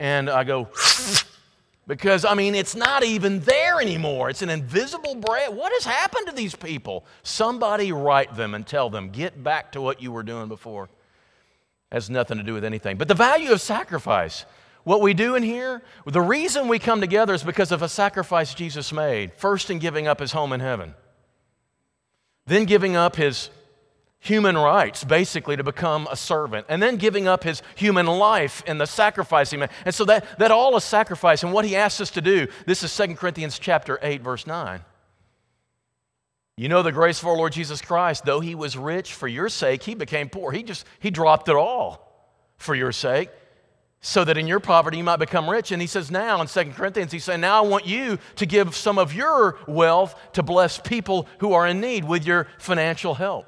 and 0.00 0.28
I 0.28 0.42
go, 0.42 0.68
Because, 1.86 2.24
I 2.24 2.34
mean, 2.34 2.56
it's 2.56 2.74
not 2.74 3.04
even 3.04 3.38
there 3.38 3.80
anymore. 3.80 4.30
It's 4.30 4.42
an 4.42 4.50
invisible 4.50 5.14
bread. 5.14 5.54
What 5.54 5.72
has 5.74 5.84
happened 5.84 6.26
to 6.26 6.34
these 6.34 6.56
people? 6.56 7.04
Somebody 7.22 7.92
write 7.92 8.34
them 8.34 8.52
and 8.54 8.66
tell 8.66 8.90
them, 8.90 9.10
get 9.10 9.44
back 9.44 9.70
to 9.72 9.80
what 9.80 10.02
you 10.02 10.10
were 10.10 10.24
doing 10.24 10.48
before. 10.48 10.88
Has 11.92 12.10
nothing 12.10 12.38
to 12.38 12.42
do 12.42 12.54
with 12.54 12.64
anything. 12.64 12.96
But 12.96 13.06
the 13.06 13.14
value 13.14 13.52
of 13.52 13.60
sacrifice, 13.60 14.44
what 14.82 15.02
we 15.02 15.14
do 15.14 15.36
in 15.36 15.44
here, 15.44 15.82
the 16.04 16.20
reason 16.20 16.66
we 16.66 16.80
come 16.80 17.00
together 17.00 17.32
is 17.32 17.44
because 17.44 17.70
of 17.70 17.80
a 17.80 17.88
sacrifice 17.88 18.54
Jesus 18.54 18.92
made. 18.92 19.32
First, 19.34 19.70
in 19.70 19.78
giving 19.78 20.08
up 20.08 20.18
his 20.18 20.32
home 20.32 20.52
in 20.52 20.58
heaven, 20.58 20.94
then 22.46 22.64
giving 22.64 22.96
up 22.96 23.16
his 23.16 23.50
human 24.20 24.56
rights, 24.56 25.04
basically, 25.04 25.56
to 25.56 25.62
become 25.62 26.08
a 26.10 26.16
servant, 26.16 26.66
and 26.68 26.82
then 26.82 26.96
giving 26.96 27.28
up 27.28 27.44
his 27.44 27.62
human 27.76 28.06
life 28.06 28.62
in 28.66 28.78
the 28.78 28.86
sacrifice 28.86 29.50
he 29.50 29.56
made. 29.56 29.70
And 29.84 29.94
so 29.94 30.04
that, 30.06 30.38
that 30.38 30.50
all 30.50 30.76
is 30.76 30.84
sacrifice. 30.84 31.42
And 31.42 31.52
what 31.52 31.64
he 31.64 31.76
asks 31.76 32.00
us 32.00 32.10
to 32.12 32.22
do, 32.22 32.46
this 32.66 32.82
is 32.82 32.96
2 32.96 33.14
Corinthians 33.16 33.58
chapter 33.58 33.98
8, 34.02 34.22
verse 34.22 34.46
9. 34.46 34.80
You 36.56 36.68
know 36.68 36.82
the 36.82 36.92
grace 36.92 37.20
of 37.20 37.26
our 37.26 37.36
Lord 37.36 37.52
Jesus 37.52 37.82
Christ, 37.82 38.24
though 38.24 38.40
he 38.40 38.54
was 38.54 38.76
rich 38.76 39.12
for 39.12 39.26
your 39.26 39.48
sake, 39.48 39.82
he 39.82 39.94
became 39.94 40.28
poor. 40.28 40.52
He 40.52 40.62
just 40.62 40.86
he 41.00 41.10
dropped 41.10 41.48
it 41.48 41.56
all 41.56 42.32
for 42.58 42.76
your 42.76 42.92
sake, 42.92 43.28
so 44.06 44.22
that 44.22 44.36
in 44.36 44.46
your 44.46 44.60
poverty 44.60 44.98
you 44.98 45.02
might 45.02 45.16
become 45.16 45.48
rich. 45.48 45.72
And 45.72 45.80
he 45.80 45.88
says 45.88 46.10
now 46.10 46.42
in 46.42 46.46
2 46.46 46.72
Corinthians, 46.72 47.10
he's 47.10 47.24
saying, 47.24 47.40
Now 47.40 47.64
I 47.64 47.66
want 47.66 47.86
you 47.86 48.18
to 48.36 48.44
give 48.44 48.76
some 48.76 48.98
of 48.98 49.14
your 49.14 49.56
wealth 49.66 50.14
to 50.34 50.42
bless 50.42 50.78
people 50.78 51.26
who 51.38 51.54
are 51.54 51.66
in 51.66 51.80
need 51.80 52.04
with 52.04 52.26
your 52.26 52.46
financial 52.58 53.14
help. 53.14 53.46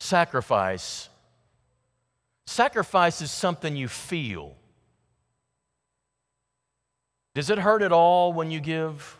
Sacrifice. 0.00 1.08
Sacrifice 2.46 3.22
is 3.22 3.30
something 3.30 3.74
you 3.74 3.88
feel. 3.88 4.54
Does 7.34 7.48
it 7.48 7.58
hurt 7.58 7.80
at 7.80 7.90
all 7.90 8.34
when 8.34 8.50
you 8.50 8.60
give? 8.60 9.16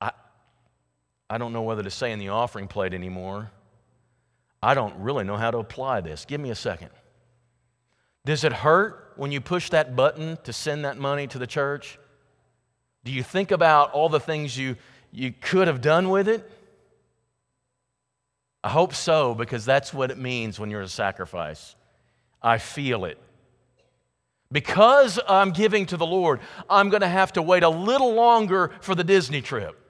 I, 0.00 0.12
I 1.28 1.36
don't 1.36 1.52
know 1.52 1.62
whether 1.62 1.82
to 1.82 1.90
say 1.90 2.12
in 2.12 2.18
the 2.18 2.30
offering 2.30 2.66
plate 2.66 2.94
anymore. 2.94 3.50
I 4.62 4.72
don't 4.72 4.98
really 5.00 5.24
know 5.24 5.36
how 5.36 5.50
to 5.50 5.58
apply 5.58 6.00
this. 6.00 6.24
Give 6.24 6.40
me 6.40 6.48
a 6.48 6.54
second. 6.54 6.88
Does 8.24 8.44
it 8.44 8.52
hurt 8.52 9.12
when 9.16 9.32
you 9.32 9.40
push 9.40 9.70
that 9.70 9.96
button 9.96 10.38
to 10.44 10.52
send 10.52 10.84
that 10.84 10.96
money 10.96 11.26
to 11.26 11.38
the 11.38 11.46
church? 11.46 11.98
Do 13.04 13.12
you 13.12 13.22
think 13.22 13.50
about 13.50 13.90
all 13.92 14.08
the 14.08 14.20
things 14.20 14.56
you, 14.56 14.76
you 15.10 15.32
could 15.32 15.66
have 15.66 15.80
done 15.80 16.08
with 16.08 16.28
it? 16.28 16.48
I 18.62 18.68
hope 18.68 18.94
so, 18.94 19.34
because 19.34 19.64
that's 19.64 19.92
what 19.92 20.12
it 20.12 20.18
means 20.18 20.60
when 20.60 20.70
you're 20.70 20.82
a 20.82 20.88
sacrifice. 20.88 21.74
I 22.40 22.58
feel 22.58 23.04
it. 23.04 23.18
Because 24.52 25.18
I'm 25.28 25.50
giving 25.50 25.86
to 25.86 25.96
the 25.96 26.06
Lord, 26.06 26.38
I'm 26.70 26.90
going 26.90 27.00
to 27.00 27.08
have 27.08 27.32
to 27.32 27.42
wait 27.42 27.64
a 27.64 27.68
little 27.68 28.14
longer 28.14 28.70
for 28.80 28.94
the 28.94 29.02
Disney 29.02 29.40
trip. 29.40 29.81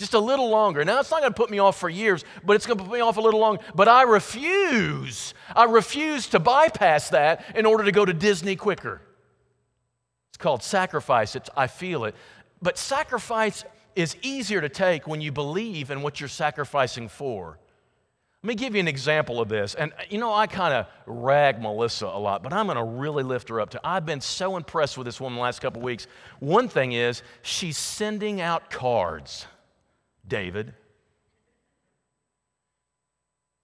Just 0.00 0.14
a 0.14 0.18
little 0.18 0.48
longer. 0.48 0.82
Now, 0.82 0.98
it's 0.98 1.10
not 1.10 1.20
going 1.20 1.30
to 1.30 1.36
put 1.36 1.50
me 1.50 1.58
off 1.58 1.78
for 1.78 1.90
years, 1.90 2.24
but 2.42 2.56
it's 2.56 2.66
going 2.66 2.78
to 2.78 2.84
put 2.84 2.94
me 2.94 3.00
off 3.00 3.18
a 3.18 3.20
little 3.20 3.38
longer. 3.38 3.62
But 3.74 3.86
I 3.86 4.04
refuse. 4.04 5.34
I 5.54 5.64
refuse 5.64 6.26
to 6.28 6.38
bypass 6.38 7.10
that 7.10 7.54
in 7.54 7.66
order 7.66 7.84
to 7.84 7.92
go 7.92 8.06
to 8.06 8.14
Disney 8.14 8.56
quicker. 8.56 9.02
It's 10.30 10.38
called 10.38 10.62
sacrifice. 10.62 11.36
It's, 11.36 11.50
I 11.54 11.66
feel 11.66 12.06
it. 12.06 12.14
But 12.62 12.78
sacrifice 12.78 13.62
is 13.94 14.16
easier 14.22 14.62
to 14.62 14.70
take 14.70 15.06
when 15.06 15.20
you 15.20 15.32
believe 15.32 15.90
in 15.90 16.00
what 16.00 16.18
you're 16.18 16.30
sacrificing 16.30 17.06
for. 17.06 17.58
Let 18.42 18.48
me 18.48 18.54
give 18.54 18.74
you 18.74 18.80
an 18.80 18.88
example 18.88 19.38
of 19.38 19.50
this. 19.50 19.74
And 19.74 19.92
you 20.08 20.16
know, 20.16 20.32
I 20.32 20.46
kind 20.46 20.72
of 20.72 20.86
rag 21.04 21.60
Melissa 21.60 22.06
a 22.06 22.18
lot, 22.18 22.42
but 22.42 22.54
I'm 22.54 22.64
going 22.68 22.78
to 22.78 22.84
really 22.84 23.22
lift 23.22 23.50
her 23.50 23.60
up 23.60 23.68
to. 23.70 23.80
I've 23.84 24.06
been 24.06 24.22
so 24.22 24.56
impressed 24.56 24.96
with 24.96 25.04
this 25.04 25.20
woman 25.20 25.36
the 25.36 25.42
last 25.42 25.60
couple 25.60 25.82
weeks. 25.82 26.06
One 26.38 26.68
thing 26.68 26.92
is, 26.92 27.22
she's 27.42 27.76
sending 27.76 28.40
out 28.40 28.70
cards, 28.70 29.44
David. 30.26 30.74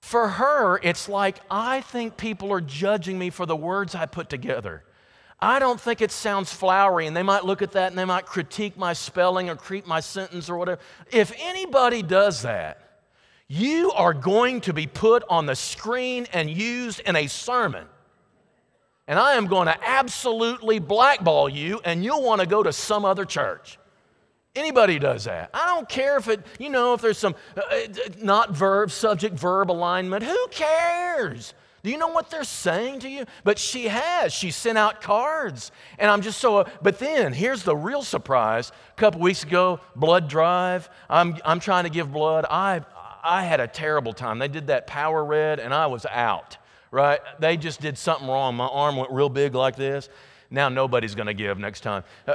For 0.02 0.28
her, 0.28 0.78
it's 0.82 1.08
like, 1.08 1.38
I 1.50 1.80
think 1.80 2.16
people 2.16 2.52
are 2.52 2.60
judging 2.60 3.18
me 3.18 3.30
for 3.30 3.44
the 3.44 3.56
words 3.56 3.94
I 3.94 4.06
put 4.06 4.28
together. 4.28 4.84
I 5.40 5.58
don't 5.58 5.80
think 5.80 6.00
it 6.00 6.12
sounds 6.12 6.52
flowery, 6.52 7.06
and 7.06 7.16
they 7.16 7.22
might 7.22 7.44
look 7.44 7.60
at 7.60 7.72
that 7.72 7.90
and 7.90 7.98
they 7.98 8.04
might 8.04 8.24
critique 8.24 8.78
my 8.78 8.92
spelling 8.92 9.50
or 9.50 9.56
creep 9.56 9.86
my 9.86 10.00
sentence 10.00 10.48
or 10.48 10.56
whatever. 10.56 10.80
If 11.10 11.32
anybody 11.38 12.02
does 12.02 12.42
that, 12.42 13.00
you 13.48 13.92
are 13.92 14.14
going 14.14 14.60
to 14.62 14.72
be 14.72 14.86
put 14.86 15.24
on 15.28 15.46
the 15.46 15.54
screen 15.54 16.26
and 16.32 16.48
used 16.48 17.00
in 17.00 17.16
a 17.16 17.26
sermon. 17.26 17.86
And 19.06 19.18
I 19.18 19.34
am 19.34 19.46
going 19.46 19.66
to 19.66 19.88
absolutely 19.88 20.78
blackball 20.78 21.48
you, 21.48 21.80
and 21.84 22.02
you'll 22.02 22.22
want 22.22 22.40
to 22.40 22.46
go 22.46 22.62
to 22.62 22.72
some 22.72 23.04
other 23.04 23.24
church. 23.24 23.78
Anybody 24.56 24.98
does 24.98 25.24
that. 25.24 25.50
I 25.52 25.66
don't 25.66 25.88
care 25.88 26.16
if 26.16 26.28
it, 26.28 26.40
you 26.58 26.70
know, 26.70 26.94
if 26.94 27.02
there's 27.02 27.18
some 27.18 27.36
uh, 27.56 27.60
uh 27.60 27.78
not 28.20 28.52
verb, 28.52 28.90
subject, 28.90 29.38
verb 29.38 29.70
alignment. 29.70 30.24
Who 30.24 30.46
cares? 30.50 31.54
Do 31.86 31.92
you 31.92 31.98
know 31.98 32.08
what 32.08 32.30
they're 32.30 32.42
saying 32.42 32.98
to 33.00 33.08
you? 33.08 33.26
But 33.44 33.60
she 33.60 33.86
has. 33.86 34.32
She 34.32 34.50
sent 34.50 34.76
out 34.76 35.00
cards. 35.00 35.70
And 36.00 36.10
I'm 36.10 36.20
just 36.20 36.40
so, 36.40 36.66
but 36.82 36.98
then 36.98 37.32
here's 37.32 37.62
the 37.62 37.76
real 37.76 38.02
surprise. 38.02 38.72
A 38.90 39.00
couple 39.00 39.20
weeks 39.20 39.44
ago, 39.44 39.78
blood 39.94 40.28
drive. 40.28 40.90
I'm, 41.08 41.36
I'm 41.44 41.60
trying 41.60 41.84
to 41.84 41.90
give 41.90 42.10
blood. 42.10 42.44
I, 42.50 42.80
I 43.22 43.44
had 43.44 43.60
a 43.60 43.68
terrible 43.68 44.12
time. 44.12 44.40
They 44.40 44.48
did 44.48 44.66
that 44.66 44.88
power 44.88 45.24
red 45.24 45.60
and 45.60 45.72
I 45.72 45.86
was 45.86 46.06
out, 46.06 46.56
right? 46.90 47.20
They 47.38 47.56
just 47.56 47.80
did 47.80 47.96
something 47.96 48.26
wrong. 48.26 48.56
My 48.56 48.66
arm 48.66 48.96
went 48.96 49.12
real 49.12 49.28
big 49.28 49.54
like 49.54 49.76
this. 49.76 50.08
Now 50.50 50.68
nobody's 50.68 51.14
going 51.14 51.26
to 51.26 51.34
give 51.34 51.56
next 51.56 51.82
time. 51.82 52.02
Uh, 52.26 52.34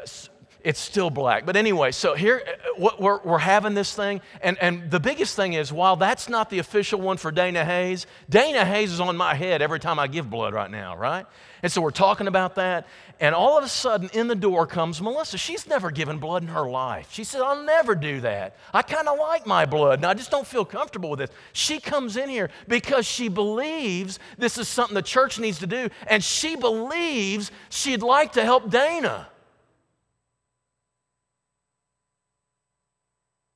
it's 0.63 0.79
still 0.79 1.09
black. 1.09 1.45
But 1.45 1.55
anyway, 1.55 1.91
so 1.91 2.15
here 2.15 2.43
uh, 2.45 2.91
we're, 2.99 3.19
we're 3.21 3.37
having 3.37 3.73
this 3.73 3.95
thing. 3.95 4.21
And, 4.41 4.57
and 4.59 4.89
the 4.89 4.99
biggest 4.99 5.35
thing 5.35 5.53
is, 5.53 5.71
while 5.71 5.95
that's 5.95 6.29
not 6.29 6.49
the 6.49 6.59
official 6.59 7.01
one 7.01 7.17
for 7.17 7.31
Dana 7.31 7.65
Hayes, 7.65 8.05
Dana 8.29 8.65
Hayes 8.65 8.91
is 8.91 8.99
on 8.99 9.17
my 9.17 9.33
head 9.33 9.61
every 9.61 9.79
time 9.79 9.99
I 9.99 10.07
give 10.07 10.29
blood 10.29 10.53
right 10.53 10.69
now, 10.69 10.95
right? 10.95 11.25
And 11.63 11.71
so 11.71 11.81
we're 11.81 11.91
talking 11.91 12.27
about 12.27 12.55
that. 12.55 12.87
And 13.19 13.35
all 13.35 13.57
of 13.57 13.63
a 13.63 13.69
sudden, 13.69 14.09
in 14.13 14.27
the 14.27 14.35
door 14.35 14.65
comes 14.65 15.01
Melissa. 15.01 15.37
She's 15.37 15.67
never 15.67 15.91
given 15.91 16.17
blood 16.17 16.41
in 16.41 16.49
her 16.49 16.67
life. 16.67 17.09
She 17.11 17.23
said, 17.23 17.41
I'll 17.41 17.63
never 17.63 17.93
do 17.93 18.21
that. 18.21 18.57
I 18.73 18.81
kind 18.81 19.07
of 19.07 19.19
like 19.19 19.45
my 19.45 19.65
blood, 19.65 19.99
and 19.99 20.05
I 20.05 20.15
just 20.15 20.31
don't 20.31 20.47
feel 20.47 20.65
comfortable 20.65 21.11
with 21.11 21.19
this. 21.19 21.29
She 21.53 21.79
comes 21.79 22.17
in 22.17 22.29
here 22.29 22.49
because 22.67 23.05
she 23.05 23.29
believes 23.29 24.17
this 24.39 24.57
is 24.57 24.67
something 24.67 24.95
the 24.95 25.03
church 25.03 25.39
needs 25.39 25.59
to 25.59 25.67
do, 25.67 25.89
and 26.07 26.23
she 26.23 26.55
believes 26.55 27.51
she'd 27.69 28.01
like 28.01 28.33
to 28.33 28.43
help 28.43 28.71
Dana. 28.71 29.27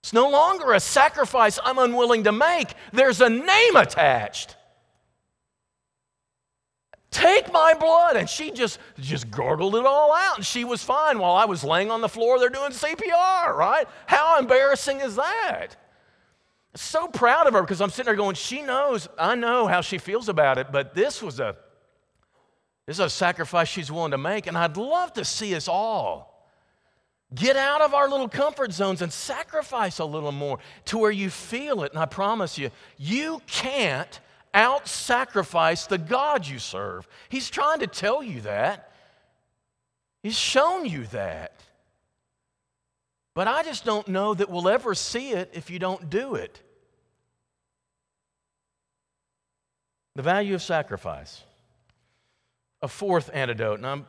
It's 0.05 0.13
no 0.13 0.29
longer 0.29 0.73
a 0.73 0.79
sacrifice 0.79 1.57
I'm 1.63 1.79
unwilling 1.79 2.25
to 2.25 2.31
make, 2.31 2.75
there's 2.93 3.21
a 3.21 3.27
name 3.27 3.75
attached. 3.75 4.55
Take 7.09 7.51
my 7.51 7.73
blood. 7.73 8.15
And 8.15 8.29
she 8.29 8.51
just, 8.51 8.77
just 8.99 9.31
gargled 9.31 9.75
it 9.75 9.83
all 9.83 10.13
out. 10.13 10.37
And 10.37 10.45
she 10.45 10.63
was 10.63 10.83
fine 10.83 11.17
while 11.17 11.35
I 11.35 11.45
was 11.45 11.63
laying 11.63 11.89
on 11.89 12.01
the 12.01 12.07
floor 12.07 12.37
there 12.37 12.49
doing 12.49 12.69
CPR, 12.69 13.55
right? 13.55 13.87
How 14.05 14.37
embarrassing 14.37 14.99
is 14.99 15.15
that? 15.15 15.69
So 16.75 17.07
proud 17.07 17.47
of 17.47 17.53
her 17.53 17.61
because 17.61 17.81
I'm 17.81 17.89
sitting 17.89 18.05
there 18.05 18.15
going, 18.15 18.35
she 18.35 18.61
knows, 18.61 19.09
I 19.17 19.33
know 19.33 19.65
how 19.65 19.81
she 19.81 19.97
feels 19.97 20.29
about 20.29 20.59
it, 20.59 20.71
but 20.71 20.93
this 20.93 21.23
was 21.23 21.39
a 21.39 21.55
this 22.85 22.97
is 22.97 23.05
a 23.05 23.09
sacrifice 23.09 23.69
she's 23.69 23.91
willing 23.91 24.11
to 24.11 24.19
make, 24.19 24.45
and 24.45 24.55
I'd 24.55 24.77
love 24.77 25.13
to 25.13 25.25
see 25.25 25.55
us 25.55 25.67
all 25.67 26.34
Get 27.35 27.57
out 27.57 27.81
of 27.81 27.93
our 27.93 28.09
little 28.09 28.29
comfort 28.29 28.71
zones 28.71 29.01
and 29.01 29.11
sacrifice 29.11 29.99
a 29.99 30.05
little 30.05 30.31
more 30.31 30.59
to 30.85 30.97
where 30.97 31.11
you 31.11 31.29
feel 31.29 31.83
it. 31.83 31.91
And 31.91 31.99
I 31.99 32.05
promise 32.05 32.57
you, 32.57 32.71
you 32.97 33.41
can't 33.45 34.19
out 34.53 34.87
sacrifice 34.87 35.85
the 35.85 35.97
God 35.97 36.47
you 36.47 36.59
serve. 36.59 37.07
He's 37.27 37.49
trying 37.49 37.79
to 37.79 37.87
tell 37.87 38.23
you 38.23 38.41
that, 38.41 38.91
He's 40.23 40.37
shown 40.37 40.85
you 40.85 41.05
that. 41.07 41.51
But 43.35 43.47
I 43.49 43.63
just 43.63 43.83
don't 43.83 44.07
know 44.07 44.33
that 44.33 44.49
we'll 44.49 44.69
ever 44.69 44.95
see 44.95 45.31
it 45.31 45.51
if 45.53 45.69
you 45.69 45.77
don't 45.77 46.09
do 46.09 46.35
it. 46.35 46.61
The 50.15 50.23
value 50.23 50.55
of 50.55 50.63
sacrifice. 50.63 51.43
A 52.81 52.87
fourth 52.87 53.29
antidote, 53.33 53.77
and 53.77 53.85
I'm 53.85 54.05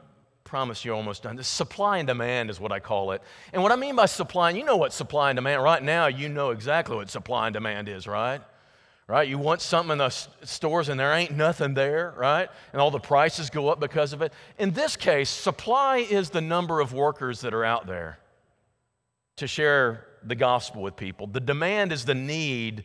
promise 0.47 0.85
you're 0.85 0.95
almost 0.95 1.25
done. 1.25 1.37
This 1.37 1.49
supply 1.49 1.99
and 1.99 2.07
demand 2.07 2.49
is 2.49 2.59
what 2.59 2.73
I 2.73 2.81
call 2.81 3.13
it. 3.13 3.21
And 3.53 3.63
what 3.63 3.73
I 3.73 3.77
mean 3.77 3.97
by 3.97 4.07
supply, 4.07 4.49
and 4.49 4.59
you 4.59 4.65
know 4.65 4.77
what 4.77 4.93
supply 4.93 5.29
and 5.31 5.37
demand, 5.37 5.63
right 5.63 5.83
now 5.83 6.07
you 6.07 6.29
know 6.29 6.51
exactly 6.51 6.97
what 6.97 7.11
supply 7.11 7.49
and 7.49 7.55
demand 7.55 7.89
is, 7.89 8.07
right? 8.07 8.41
Right? 9.09 9.29
You 9.29 9.39
want 9.39 9.61
something 9.61 9.93
in 9.93 9.99
the 9.99 10.09
stores 10.09 10.89
and 10.89 10.99
there 10.99 11.13
ain't 11.13 11.37
nothing 11.37 11.75
there, 11.75 12.15
right? 12.17 12.49
And 12.73 12.81
all 12.81 12.91
the 12.91 12.99
prices 12.99 13.51
go 13.51 13.69
up 13.69 13.79
because 13.79 14.13
of 14.13 14.23
it. 14.23 14.33
In 14.59 14.71
this 14.71 14.97
case, 14.97 15.29
supply 15.29 15.99
is 15.99 16.31
the 16.31 16.41
number 16.41 16.81
of 16.81 16.93
workers 16.93 17.43
that 17.43 17.53
are 17.53 17.65
out 17.65 17.87
there 17.87 18.19
to 19.37 19.47
share 19.47 20.07
the 20.25 20.35
gospel 20.35 20.83
with 20.83 20.97
people. 20.97 21.27
The 21.27 21.41
demand 21.41 21.93
is 21.93 22.05
the 22.05 22.15
need 22.15 22.85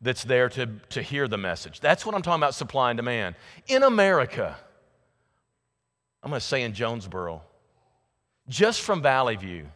that's 0.00 0.24
there 0.24 0.48
to, 0.50 0.66
to 0.90 1.00
hear 1.00 1.28
the 1.28 1.38
message. 1.38 1.80
That's 1.80 2.04
what 2.04 2.14
I'm 2.14 2.22
talking 2.22 2.42
about 2.42 2.54
supply 2.54 2.90
and 2.90 2.96
demand. 2.96 3.36
In 3.68 3.82
America, 3.82 4.56
I'm 6.22 6.30
going 6.30 6.40
to 6.40 6.46
say 6.46 6.62
in 6.62 6.72
Jonesboro, 6.72 7.42
just 8.48 8.82
from 8.82 9.02
Valley 9.02 9.36
View, 9.36 9.66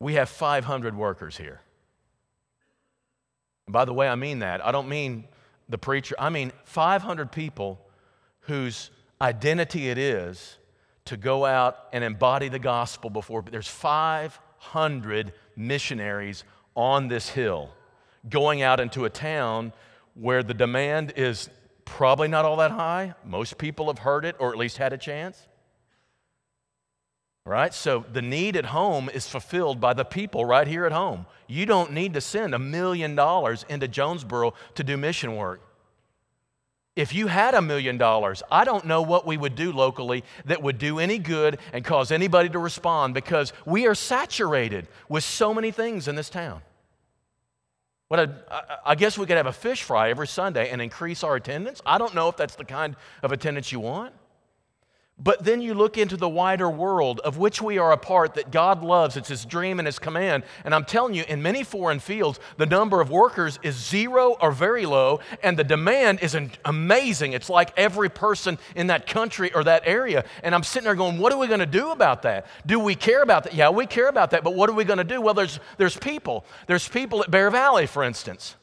we 0.00 0.14
have 0.14 0.28
500 0.28 0.96
workers 0.96 1.36
here. 1.36 1.60
And 3.66 3.72
by 3.72 3.84
the 3.84 3.92
way, 3.92 4.08
I 4.08 4.14
mean 4.14 4.40
that. 4.40 4.64
I 4.64 4.72
don't 4.72 4.88
mean 4.88 5.24
the 5.68 5.78
preacher, 5.78 6.14
I 6.18 6.30
mean 6.30 6.52
500 6.64 7.30
people 7.30 7.80
whose 8.40 8.90
identity 9.20 9.88
it 9.88 9.98
is 9.98 10.58
to 11.04 11.16
go 11.16 11.44
out 11.44 11.76
and 11.92 12.02
embody 12.02 12.48
the 12.48 12.58
gospel 12.58 13.10
before. 13.10 13.42
There's 13.42 13.68
500 13.68 15.32
missionaries 15.56 16.44
on 16.74 17.08
this 17.08 17.28
hill 17.28 17.70
going 18.28 18.62
out 18.62 18.80
into 18.80 19.04
a 19.04 19.10
town 19.10 19.72
where 20.14 20.42
the 20.42 20.54
demand 20.54 21.12
is 21.16 21.48
Probably 21.92 22.26
not 22.26 22.46
all 22.46 22.56
that 22.56 22.70
high. 22.70 23.12
Most 23.22 23.58
people 23.58 23.88
have 23.88 23.98
heard 23.98 24.24
it 24.24 24.34
or 24.38 24.50
at 24.50 24.56
least 24.56 24.78
had 24.78 24.94
a 24.94 24.96
chance. 24.96 25.46
Right? 27.44 27.74
So 27.74 28.06
the 28.10 28.22
need 28.22 28.56
at 28.56 28.64
home 28.64 29.10
is 29.10 29.28
fulfilled 29.28 29.78
by 29.78 29.92
the 29.92 30.04
people 30.04 30.46
right 30.46 30.66
here 30.66 30.86
at 30.86 30.92
home. 30.92 31.26
You 31.48 31.66
don't 31.66 31.92
need 31.92 32.14
to 32.14 32.22
send 32.22 32.54
a 32.54 32.58
million 32.58 33.14
dollars 33.14 33.66
into 33.68 33.88
Jonesboro 33.88 34.54
to 34.74 34.82
do 34.82 34.96
mission 34.96 35.36
work. 35.36 35.60
If 36.96 37.14
you 37.14 37.26
had 37.26 37.52
a 37.52 37.60
million 37.60 37.98
dollars, 37.98 38.42
I 38.50 38.64
don't 38.64 38.86
know 38.86 39.02
what 39.02 39.26
we 39.26 39.36
would 39.36 39.54
do 39.54 39.70
locally 39.70 40.24
that 40.46 40.62
would 40.62 40.78
do 40.78 40.98
any 40.98 41.18
good 41.18 41.58
and 41.74 41.84
cause 41.84 42.10
anybody 42.10 42.48
to 42.48 42.58
respond 42.58 43.12
because 43.12 43.52
we 43.66 43.86
are 43.86 43.94
saturated 43.94 44.88
with 45.10 45.24
so 45.24 45.52
many 45.52 45.70
things 45.70 46.08
in 46.08 46.14
this 46.14 46.30
town. 46.30 46.62
What 48.12 48.46
I 48.84 48.94
guess 48.94 49.16
we 49.16 49.24
could 49.24 49.38
have 49.38 49.46
a 49.46 49.54
fish 49.54 49.84
fry 49.84 50.10
every 50.10 50.28
Sunday 50.28 50.68
and 50.68 50.82
increase 50.82 51.24
our 51.24 51.36
attendance. 51.36 51.80
I 51.86 51.96
don't 51.96 52.14
know 52.14 52.28
if 52.28 52.36
that's 52.36 52.56
the 52.56 52.64
kind 52.66 52.94
of 53.22 53.32
attendance 53.32 53.72
you 53.72 53.80
want. 53.80 54.12
But 55.18 55.44
then 55.44 55.60
you 55.60 55.74
look 55.74 55.98
into 55.98 56.16
the 56.16 56.28
wider 56.28 56.68
world 56.68 57.20
of 57.20 57.36
which 57.36 57.62
we 57.62 57.78
are 57.78 57.92
a 57.92 57.96
part 57.96 58.34
that 58.34 58.50
God 58.50 58.82
loves. 58.82 59.16
It's 59.16 59.28
His 59.28 59.44
dream 59.44 59.78
and 59.78 59.86
His 59.86 59.98
command. 59.98 60.42
And 60.64 60.74
I'm 60.74 60.84
telling 60.84 61.14
you, 61.14 61.22
in 61.28 61.42
many 61.42 61.62
foreign 61.62 62.00
fields, 62.00 62.40
the 62.56 62.66
number 62.66 63.00
of 63.00 63.10
workers 63.10 63.58
is 63.62 63.76
zero 63.76 64.36
or 64.40 64.50
very 64.50 64.84
low, 64.84 65.20
and 65.42 65.56
the 65.56 65.64
demand 65.64 66.20
is 66.22 66.36
amazing. 66.64 67.34
It's 67.34 67.48
like 67.48 67.72
every 67.76 68.08
person 68.08 68.58
in 68.74 68.88
that 68.88 69.06
country 69.06 69.52
or 69.54 69.62
that 69.64 69.82
area. 69.86 70.24
And 70.42 70.54
I'm 70.54 70.64
sitting 70.64 70.86
there 70.86 70.96
going, 70.96 71.18
what 71.18 71.32
are 71.32 71.38
we 71.38 71.46
going 71.46 71.60
to 71.60 71.66
do 71.66 71.90
about 71.90 72.22
that? 72.22 72.46
Do 72.66 72.80
we 72.80 72.94
care 72.94 73.22
about 73.22 73.44
that? 73.44 73.54
Yeah, 73.54 73.70
we 73.70 73.86
care 73.86 74.08
about 74.08 74.30
that, 74.30 74.42
but 74.42 74.54
what 74.54 74.70
are 74.70 74.74
we 74.74 74.84
going 74.84 74.98
to 74.98 75.04
do? 75.04 75.20
Well, 75.20 75.34
there's, 75.34 75.60
there's 75.76 75.96
people. 75.96 76.44
There's 76.66 76.88
people 76.88 77.22
at 77.22 77.30
Bear 77.30 77.50
Valley, 77.50 77.86
for 77.86 78.02
instance 78.02 78.56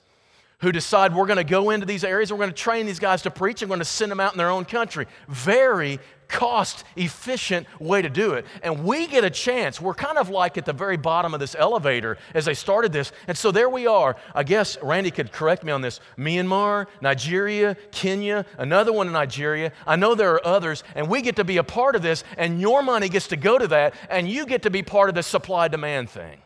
who 0.62 0.73
decide 0.73 1.15
we're 1.15 1.25
going 1.25 1.38
to 1.38 1.43
go 1.45 1.69
into 1.69 1.85
these 1.85 2.03
areas, 2.03 2.33
we're 2.33 2.38
going 2.38 2.49
to 2.49 2.55
train 2.55 2.85
these 2.85 2.99
guys 2.99 3.21
to 3.21 3.31
preach, 3.31 3.62
and 3.62 3.69
we're 3.69 3.75
going 3.75 3.79
to 3.79 3.85
send 3.85 4.12
them 4.12 4.19
out 4.19 4.33
in 4.33 4.38
their 4.38 4.49
own 4.49 4.65
country. 4.65 5.07
Very 5.29 5.99
cost 6.29 6.85
efficient 6.95 7.67
way 7.79 8.01
to 8.01 8.09
do 8.09 8.33
it. 8.33 8.45
And 8.63 8.85
we 8.85 9.07
get 9.07 9.25
a 9.25 9.29
chance. 9.29 9.81
We're 9.81 9.93
kind 9.93 10.17
of 10.17 10.29
like 10.29 10.57
at 10.57 10.65
the 10.65 10.73
very 10.73 10.95
bottom 10.95 11.33
of 11.33 11.39
this 11.39 11.55
elevator 11.55 12.17
as 12.33 12.45
they 12.45 12.53
started 12.53 12.93
this. 12.93 13.11
And 13.27 13.37
so 13.37 13.51
there 13.51 13.69
we 13.69 13.87
are. 13.87 14.15
I 14.33 14.43
guess 14.43 14.77
Randy 14.81 15.11
could 15.11 15.31
correct 15.31 15.63
me 15.63 15.71
on 15.71 15.81
this 15.81 15.99
Myanmar, 16.17 16.87
Nigeria, 17.01 17.75
Kenya, 17.91 18.45
another 18.57 18.93
one 18.93 19.07
in 19.07 19.13
Nigeria. 19.13 19.73
I 19.85 19.95
know 19.95 20.15
there 20.15 20.33
are 20.33 20.47
others, 20.47 20.83
and 20.95 21.09
we 21.09 21.21
get 21.21 21.35
to 21.37 21.43
be 21.43 21.57
a 21.57 21.63
part 21.63 21.95
of 21.95 22.01
this, 22.01 22.23
and 22.37 22.61
your 22.61 22.83
money 22.83 23.09
gets 23.09 23.27
to 23.27 23.35
go 23.35 23.57
to 23.57 23.67
that, 23.67 23.93
and 24.09 24.29
you 24.29 24.45
get 24.45 24.61
to 24.63 24.69
be 24.69 24.83
part 24.83 25.09
of 25.09 25.15
the 25.15 25.23
supply 25.23 25.67
demand 25.67 26.09
thing. 26.09 26.41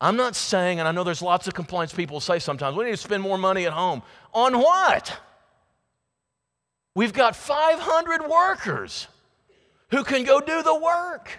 I'm 0.00 0.16
not 0.16 0.36
saying, 0.36 0.80
and 0.80 0.88
I 0.88 0.92
know 0.92 1.04
there's 1.04 1.22
lots 1.22 1.46
of 1.46 1.54
complaints 1.54 1.94
people 1.94 2.20
say 2.20 2.38
sometimes, 2.38 2.76
we 2.76 2.84
need 2.84 2.90
to 2.90 2.96
spend 2.96 3.22
more 3.22 3.38
money 3.38 3.64
at 3.64 3.72
home. 3.72 4.02
On 4.32 4.58
what? 4.58 5.18
We've 6.94 7.12
got 7.12 7.34
500 7.34 8.28
workers 8.28 9.08
who 9.90 10.04
can 10.04 10.24
go 10.24 10.40
do 10.40 10.62
the 10.62 10.74
work 10.74 11.30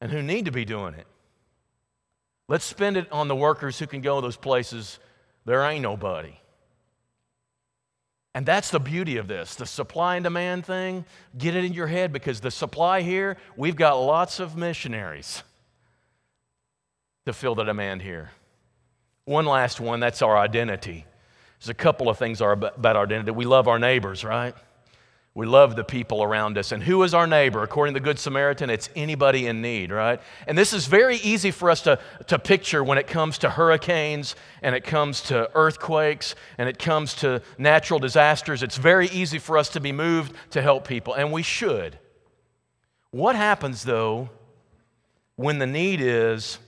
and 0.00 0.12
who 0.12 0.22
need 0.22 0.44
to 0.44 0.52
be 0.52 0.64
doing 0.64 0.94
it. 0.94 1.06
Let's 2.48 2.64
spend 2.64 2.96
it 2.96 3.10
on 3.12 3.28
the 3.28 3.36
workers 3.36 3.78
who 3.78 3.86
can 3.86 4.00
go 4.00 4.16
to 4.16 4.26
those 4.26 4.36
places 4.36 4.98
there 5.44 5.62
ain't 5.62 5.82
nobody. 5.82 6.34
And 8.34 8.46
that's 8.46 8.70
the 8.70 8.78
beauty 8.78 9.16
of 9.16 9.26
this 9.26 9.56
the 9.56 9.66
supply 9.66 10.16
and 10.16 10.24
demand 10.24 10.64
thing. 10.64 11.04
Get 11.36 11.56
it 11.56 11.64
in 11.64 11.72
your 11.72 11.86
head 11.86 12.12
because 12.12 12.40
the 12.40 12.50
supply 12.50 13.00
here, 13.02 13.36
we've 13.56 13.74
got 13.74 13.94
lots 13.94 14.40
of 14.40 14.56
missionaries 14.56 15.42
to 17.26 17.32
fill 17.32 17.54
the 17.54 17.64
demand 17.64 18.02
here. 18.02 18.30
One 19.24 19.44
last 19.44 19.80
one 19.80 20.00
that's 20.00 20.22
our 20.22 20.36
identity. 20.36 21.04
There's 21.60 21.68
a 21.68 21.74
couple 21.74 22.08
of 22.08 22.18
things 22.18 22.40
about 22.40 22.96
our 22.96 23.02
identity. 23.04 23.32
We 23.32 23.44
love 23.44 23.68
our 23.68 23.78
neighbors, 23.78 24.24
right? 24.24 24.54
We 25.38 25.46
love 25.46 25.76
the 25.76 25.84
people 25.84 26.24
around 26.24 26.58
us. 26.58 26.72
And 26.72 26.82
who 26.82 27.00
is 27.04 27.14
our 27.14 27.26
neighbor? 27.26 27.62
According 27.62 27.94
to 27.94 28.00
the 28.00 28.04
Good 28.04 28.18
Samaritan, 28.18 28.70
it's 28.70 28.90
anybody 28.96 29.46
in 29.46 29.62
need, 29.62 29.92
right? 29.92 30.20
And 30.48 30.58
this 30.58 30.72
is 30.72 30.86
very 30.86 31.16
easy 31.18 31.52
for 31.52 31.70
us 31.70 31.82
to, 31.82 32.00
to 32.26 32.40
picture 32.40 32.82
when 32.82 32.98
it 32.98 33.06
comes 33.06 33.38
to 33.38 33.50
hurricanes 33.50 34.34
and 34.62 34.74
it 34.74 34.82
comes 34.82 35.20
to 35.22 35.48
earthquakes 35.54 36.34
and 36.58 36.68
it 36.68 36.80
comes 36.80 37.14
to 37.16 37.40
natural 37.56 38.00
disasters. 38.00 38.64
It's 38.64 38.76
very 38.76 39.06
easy 39.10 39.38
for 39.38 39.56
us 39.56 39.68
to 39.70 39.80
be 39.80 39.92
moved 39.92 40.34
to 40.50 40.60
help 40.60 40.88
people, 40.88 41.14
and 41.14 41.30
we 41.30 41.42
should. 41.42 41.98
What 43.12 43.36
happens, 43.36 43.84
though, 43.84 44.30
when 45.36 45.60
the 45.60 45.66
need 45.68 46.00
is 46.00 46.58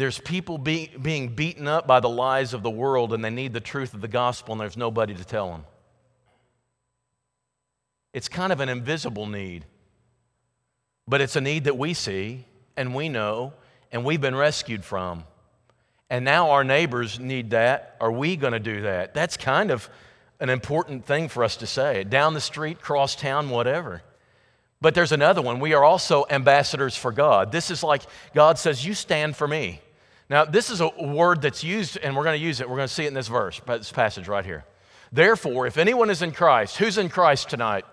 there's 0.00 0.18
people 0.18 0.56
be, 0.56 0.90
being 1.02 1.28
beaten 1.28 1.68
up 1.68 1.86
by 1.86 2.00
the 2.00 2.08
lies 2.08 2.54
of 2.54 2.62
the 2.62 2.70
world 2.70 3.12
and 3.12 3.22
they 3.22 3.28
need 3.28 3.52
the 3.52 3.60
truth 3.60 3.92
of 3.92 4.00
the 4.00 4.08
gospel 4.08 4.52
and 4.52 4.60
there's 4.60 4.78
nobody 4.78 5.12
to 5.12 5.24
tell 5.24 5.50
them? 5.50 5.66
It's 8.14 8.26
kind 8.26 8.50
of 8.50 8.60
an 8.60 8.70
invisible 8.70 9.26
need, 9.26 9.66
but 11.06 11.20
it's 11.20 11.36
a 11.36 11.40
need 11.42 11.64
that 11.64 11.76
we 11.76 11.92
see 11.92 12.46
and 12.78 12.94
we 12.94 13.10
know 13.10 13.52
and 13.92 14.02
we've 14.02 14.22
been 14.22 14.34
rescued 14.34 14.86
from. 14.86 15.24
And 16.08 16.24
now 16.24 16.52
our 16.52 16.64
neighbors 16.64 17.20
need 17.20 17.50
that. 17.50 17.96
Are 18.00 18.10
we 18.10 18.36
going 18.36 18.54
to 18.54 18.58
do 18.58 18.80
that? 18.82 19.12
That's 19.12 19.36
kind 19.36 19.70
of 19.70 19.90
an 20.40 20.48
important 20.48 21.04
thing 21.04 21.28
for 21.28 21.44
us 21.44 21.56
to 21.56 21.66
say. 21.66 22.04
Down 22.04 22.32
the 22.32 22.40
street, 22.40 22.80
cross 22.80 23.14
town, 23.14 23.50
whatever. 23.50 24.02
But 24.80 24.94
there's 24.94 25.12
another 25.12 25.42
one. 25.42 25.60
We 25.60 25.74
are 25.74 25.84
also 25.84 26.24
ambassadors 26.30 26.96
for 26.96 27.12
God. 27.12 27.52
This 27.52 27.70
is 27.70 27.82
like 27.82 28.00
God 28.34 28.58
says, 28.58 28.82
You 28.82 28.94
stand 28.94 29.36
for 29.36 29.46
me. 29.46 29.82
Now, 30.30 30.44
this 30.44 30.70
is 30.70 30.80
a 30.80 30.88
word 30.88 31.42
that's 31.42 31.64
used, 31.64 31.98
and 31.98 32.16
we're 32.16 32.22
going 32.22 32.38
to 32.38 32.44
use 32.44 32.60
it. 32.60 32.70
We're 32.70 32.76
going 32.76 32.88
to 32.88 32.94
see 32.94 33.04
it 33.04 33.08
in 33.08 33.14
this 33.14 33.26
verse, 33.26 33.60
but 33.66 33.78
this 33.78 33.90
passage 33.90 34.28
right 34.28 34.44
here. 34.44 34.64
Therefore, 35.10 35.66
if 35.66 35.76
anyone 35.76 36.08
is 36.08 36.22
in 36.22 36.30
Christ, 36.30 36.76
who's 36.76 36.98
in 36.98 37.08
Christ 37.08 37.50
tonight? 37.50 37.84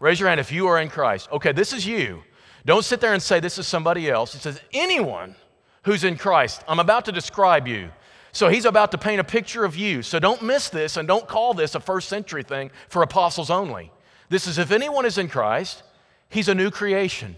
Raise 0.00 0.18
your 0.18 0.28
hand 0.28 0.40
if 0.40 0.50
you 0.50 0.66
are 0.66 0.80
in 0.80 0.88
Christ. 0.88 1.28
Okay, 1.30 1.52
this 1.52 1.72
is 1.72 1.86
you. 1.86 2.24
Don't 2.66 2.84
sit 2.84 3.00
there 3.00 3.12
and 3.12 3.22
say 3.22 3.38
this 3.38 3.56
is 3.56 3.68
somebody 3.68 4.10
else. 4.10 4.34
It 4.34 4.40
says 4.40 4.60
anyone 4.72 5.36
who's 5.84 6.02
in 6.02 6.16
Christ. 6.16 6.64
I'm 6.66 6.80
about 6.80 7.04
to 7.04 7.12
describe 7.12 7.68
you. 7.68 7.90
So 8.32 8.48
he's 8.48 8.64
about 8.64 8.90
to 8.90 8.98
paint 8.98 9.20
a 9.20 9.24
picture 9.24 9.64
of 9.64 9.76
you. 9.76 10.02
So 10.02 10.18
don't 10.18 10.42
miss 10.42 10.70
this 10.70 10.96
and 10.96 11.06
don't 11.06 11.28
call 11.28 11.54
this 11.54 11.76
a 11.76 11.80
first 11.80 12.08
century 12.08 12.42
thing 12.42 12.72
for 12.88 13.02
apostles 13.02 13.48
only. 13.48 13.92
This 14.28 14.48
is 14.48 14.58
if 14.58 14.72
anyone 14.72 15.06
is 15.06 15.18
in 15.18 15.28
Christ, 15.28 15.84
he's 16.28 16.48
a 16.48 16.54
new 16.54 16.70
creation. 16.70 17.36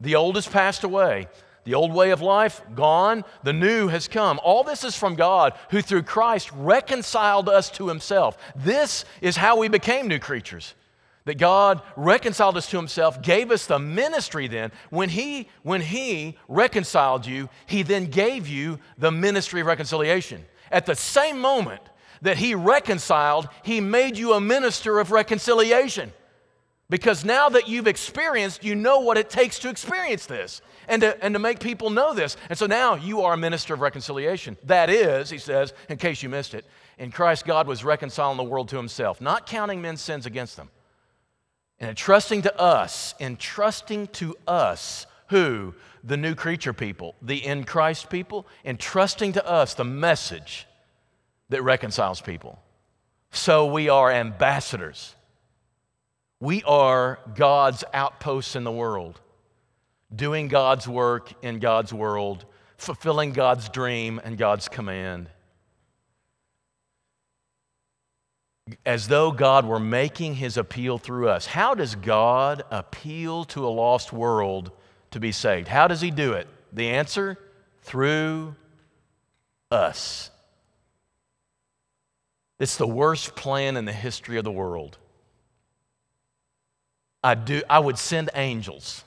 The 0.00 0.14
old 0.14 0.36
has 0.36 0.46
passed 0.46 0.82
away. 0.82 1.28
The 1.68 1.74
old 1.74 1.92
way 1.92 2.12
of 2.12 2.22
life, 2.22 2.62
gone. 2.74 3.26
The 3.42 3.52
new 3.52 3.88
has 3.88 4.08
come. 4.08 4.40
All 4.42 4.64
this 4.64 4.84
is 4.84 4.96
from 4.96 5.16
God, 5.16 5.52
who 5.70 5.82
through 5.82 6.04
Christ 6.04 6.50
reconciled 6.54 7.46
us 7.46 7.68
to 7.72 7.88
himself. 7.88 8.38
This 8.56 9.04
is 9.20 9.36
how 9.36 9.58
we 9.58 9.68
became 9.68 10.08
new 10.08 10.18
creatures 10.18 10.72
that 11.26 11.36
God 11.36 11.82
reconciled 11.94 12.56
us 12.56 12.70
to 12.70 12.78
himself, 12.78 13.20
gave 13.20 13.50
us 13.50 13.66
the 13.66 13.78
ministry 13.78 14.48
then. 14.48 14.72
When 14.88 15.10
he, 15.10 15.50
when 15.62 15.82
he 15.82 16.38
reconciled 16.48 17.26
you, 17.26 17.50
he 17.66 17.82
then 17.82 18.06
gave 18.06 18.48
you 18.48 18.78
the 18.96 19.12
ministry 19.12 19.60
of 19.60 19.66
reconciliation. 19.66 20.46
At 20.72 20.86
the 20.86 20.96
same 20.96 21.38
moment 21.38 21.82
that 22.22 22.38
he 22.38 22.54
reconciled, 22.54 23.46
he 23.62 23.82
made 23.82 24.16
you 24.16 24.32
a 24.32 24.40
minister 24.40 24.98
of 25.00 25.10
reconciliation. 25.10 26.14
Because 26.88 27.26
now 27.26 27.50
that 27.50 27.68
you've 27.68 27.86
experienced, 27.86 28.64
you 28.64 28.74
know 28.74 29.00
what 29.00 29.18
it 29.18 29.28
takes 29.28 29.58
to 29.58 29.68
experience 29.68 30.24
this 30.24 30.62
and 30.88 31.02
to, 31.02 31.24
and 31.24 31.34
to 31.34 31.38
make 31.38 31.60
people 31.60 31.90
know 31.90 32.14
this. 32.14 32.36
And 32.48 32.58
so 32.58 32.66
now 32.66 32.94
you 32.94 33.22
are 33.22 33.34
a 33.34 33.36
minister 33.36 33.74
of 33.74 33.80
reconciliation. 33.80 34.56
That 34.64 34.90
is, 34.90 35.30
he 35.30 35.38
says, 35.38 35.72
in 35.88 35.98
case 35.98 36.22
you 36.22 36.28
missed 36.28 36.54
it, 36.54 36.64
in 36.98 37.12
Christ, 37.12 37.44
God 37.44 37.66
was 37.66 37.84
reconciling 37.84 38.36
the 38.36 38.42
world 38.42 38.68
to 38.70 38.76
himself, 38.76 39.20
not 39.20 39.46
counting 39.46 39.80
men's 39.80 40.00
sins 40.00 40.26
against 40.26 40.56
them 40.56 40.70
and 41.78 41.90
entrusting 41.90 42.42
to 42.42 42.60
us, 42.60 43.14
entrusting 43.20 44.08
to 44.08 44.34
us 44.46 45.06
who? 45.28 45.74
The 46.04 46.16
new 46.16 46.34
creature 46.34 46.72
people, 46.72 47.14
the 47.20 47.44
in 47.44 47.64
Christ 47.64 48.08
people, 48.08 48.46
entrusting 48.64 49.34
to 49.34 49.46
us 49.46 49.74
the 49.74 49.84
message 49.84 50.66
that 51.50 51.62
reconciles 51.62 52.20
people. 52.20 52.58
So 53.30 53.66
we 53.66 53.88
are 53.88 54.10
ambassadors. 54.10 55.14
We 56.40 56.62
are 56.64 57.18
God's 57.34 57.84
outposts 57.92 58.56
in 58.56 58.64
the 58.64 58.72
world, 58.72 59.20
doing 60.14 60.48
God's 60.48 60.88
work 60.88 61.32
in 61.42 61.58
God's 61.58 61.92
world, 61.92 62.44
fulfilling 62.76 63.32
God's 63.32 63.68
dream 63.68 64.20
and 64.24 64.38
God's 64.38 64.68
command. 64.68 65.28
as 68.84 69.08
though 69.08 69.32
God 69.32 69.66
were 69.66 69.80
making 69.80 70.34
his 70.34 70.56
appeal 70.56 70.98
through 70.98 71.28
us. 71.28 71.46
How 71.46 71.74
does 71.74 71.94
God 71.94 72.62
appeal 72.70 73.44
to 73.46 73.66
a 73.66 73.70
lost 73.70 74.12
world 74.12 74.70
to 75.10 75.20
be 75.20 75.32
saved? 75.32 75.68
How 75.68 75.88
does 75.88 76.00
he 76.00 76.10
do 76.10 76.32
it? 76.32 76.48
The 76.72 76.88
answer 76.88 77.38
through 77.82 78.54
us. 79.70 80.30
It's 82.58 82.76
the 82.76 82.86
worst 82.86 83.36
plan 83.36 83.76
in 83.76 83.84
the 83.84 83.92
history 83.92 84.36
of 84.36 84.44
the 84.44 84.52
world. 84.52 84.98
I, 87.22 87.34
do, 87.34 87.62
I 87.68 87.78
would 87.78 87.98
send 87.98 88.30
angels. 88.34 89.04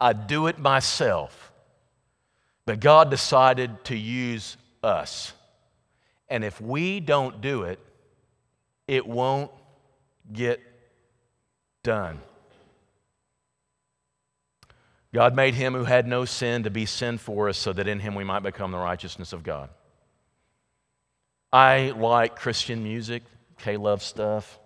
I'd 0.00 0.26
do 0.26 0.46
it 0.46 0.58
myself. 0.58 1.52
But 2.64 2.80
God 2.80 3.10
decided 3.10 3.84
to 3.84 3.96
use 3.96 4.56
us. 4.82 5.32
And 6.28 6.44
if 6.44 6.60
we 6.60 7.00
don't 7.00 7.40
do 7.40 7.64
it, 7.64 7.78
it 8.86 9.06
won't 9.06 9.50
get 10.32 10.60
done. 11.82 12.20
God 15.12 15.34
made 15.34 15.54
him 15.54 15.74
who 15.74 15.84
had 15.84 16.06
no 16.06 16.24
sin 16.24 16.62
to 16.62 16.70
be 16.70 16.86
sin 16.86 17.18
for 17.18 17.48
us 17.48 17.58
so 17.58 17.72
that 17.72 17.88
in 17.88 17.98
him 17.98 18.14
we 18.14 18.22
might 18.22 18.44
become 18.44 18.70
the 18.70 18.78
righteousness 18.78 19.32
of 19.32 19.42
God. 19.42 19.68
I 21.52 21.92
like 21.96 22.36
Christian 22.36 22.84
music, 22.84 23.24
K-LOVE 23.58 24.02
stuff. 24.02 24.60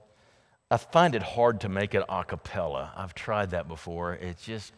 I 0.71 0.77
find 0.77 1.15
it 1.15 1.23
hard 1.23 1.61
to 1.63 1.71
make 1.71 1.95
it 1.95 2.05
a 2.09 2.25
cappella. 2.25 2.93
I've 2.95 3.15
tried 3.15 3.51
that 3.51 3.69
before. 3.69 4.15
It's 4.15 4.45
just 4.45 4.75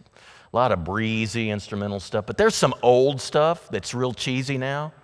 a 0.57 0.59
lot 0.59 0.73
of 0.73 0.85
breezy 0.85 1.51
instrumental 1.51 2.01
stuff. 2.01 2.25
But 2.25 2.39
there's 2.39 2.55
some 2.55 2.75
old 2.81 3.21
stuff 3.21 3.69
that's 3.69 3.93
real 3.93 4.15
cheesy 4.15 4.57
now. 4.57 4.95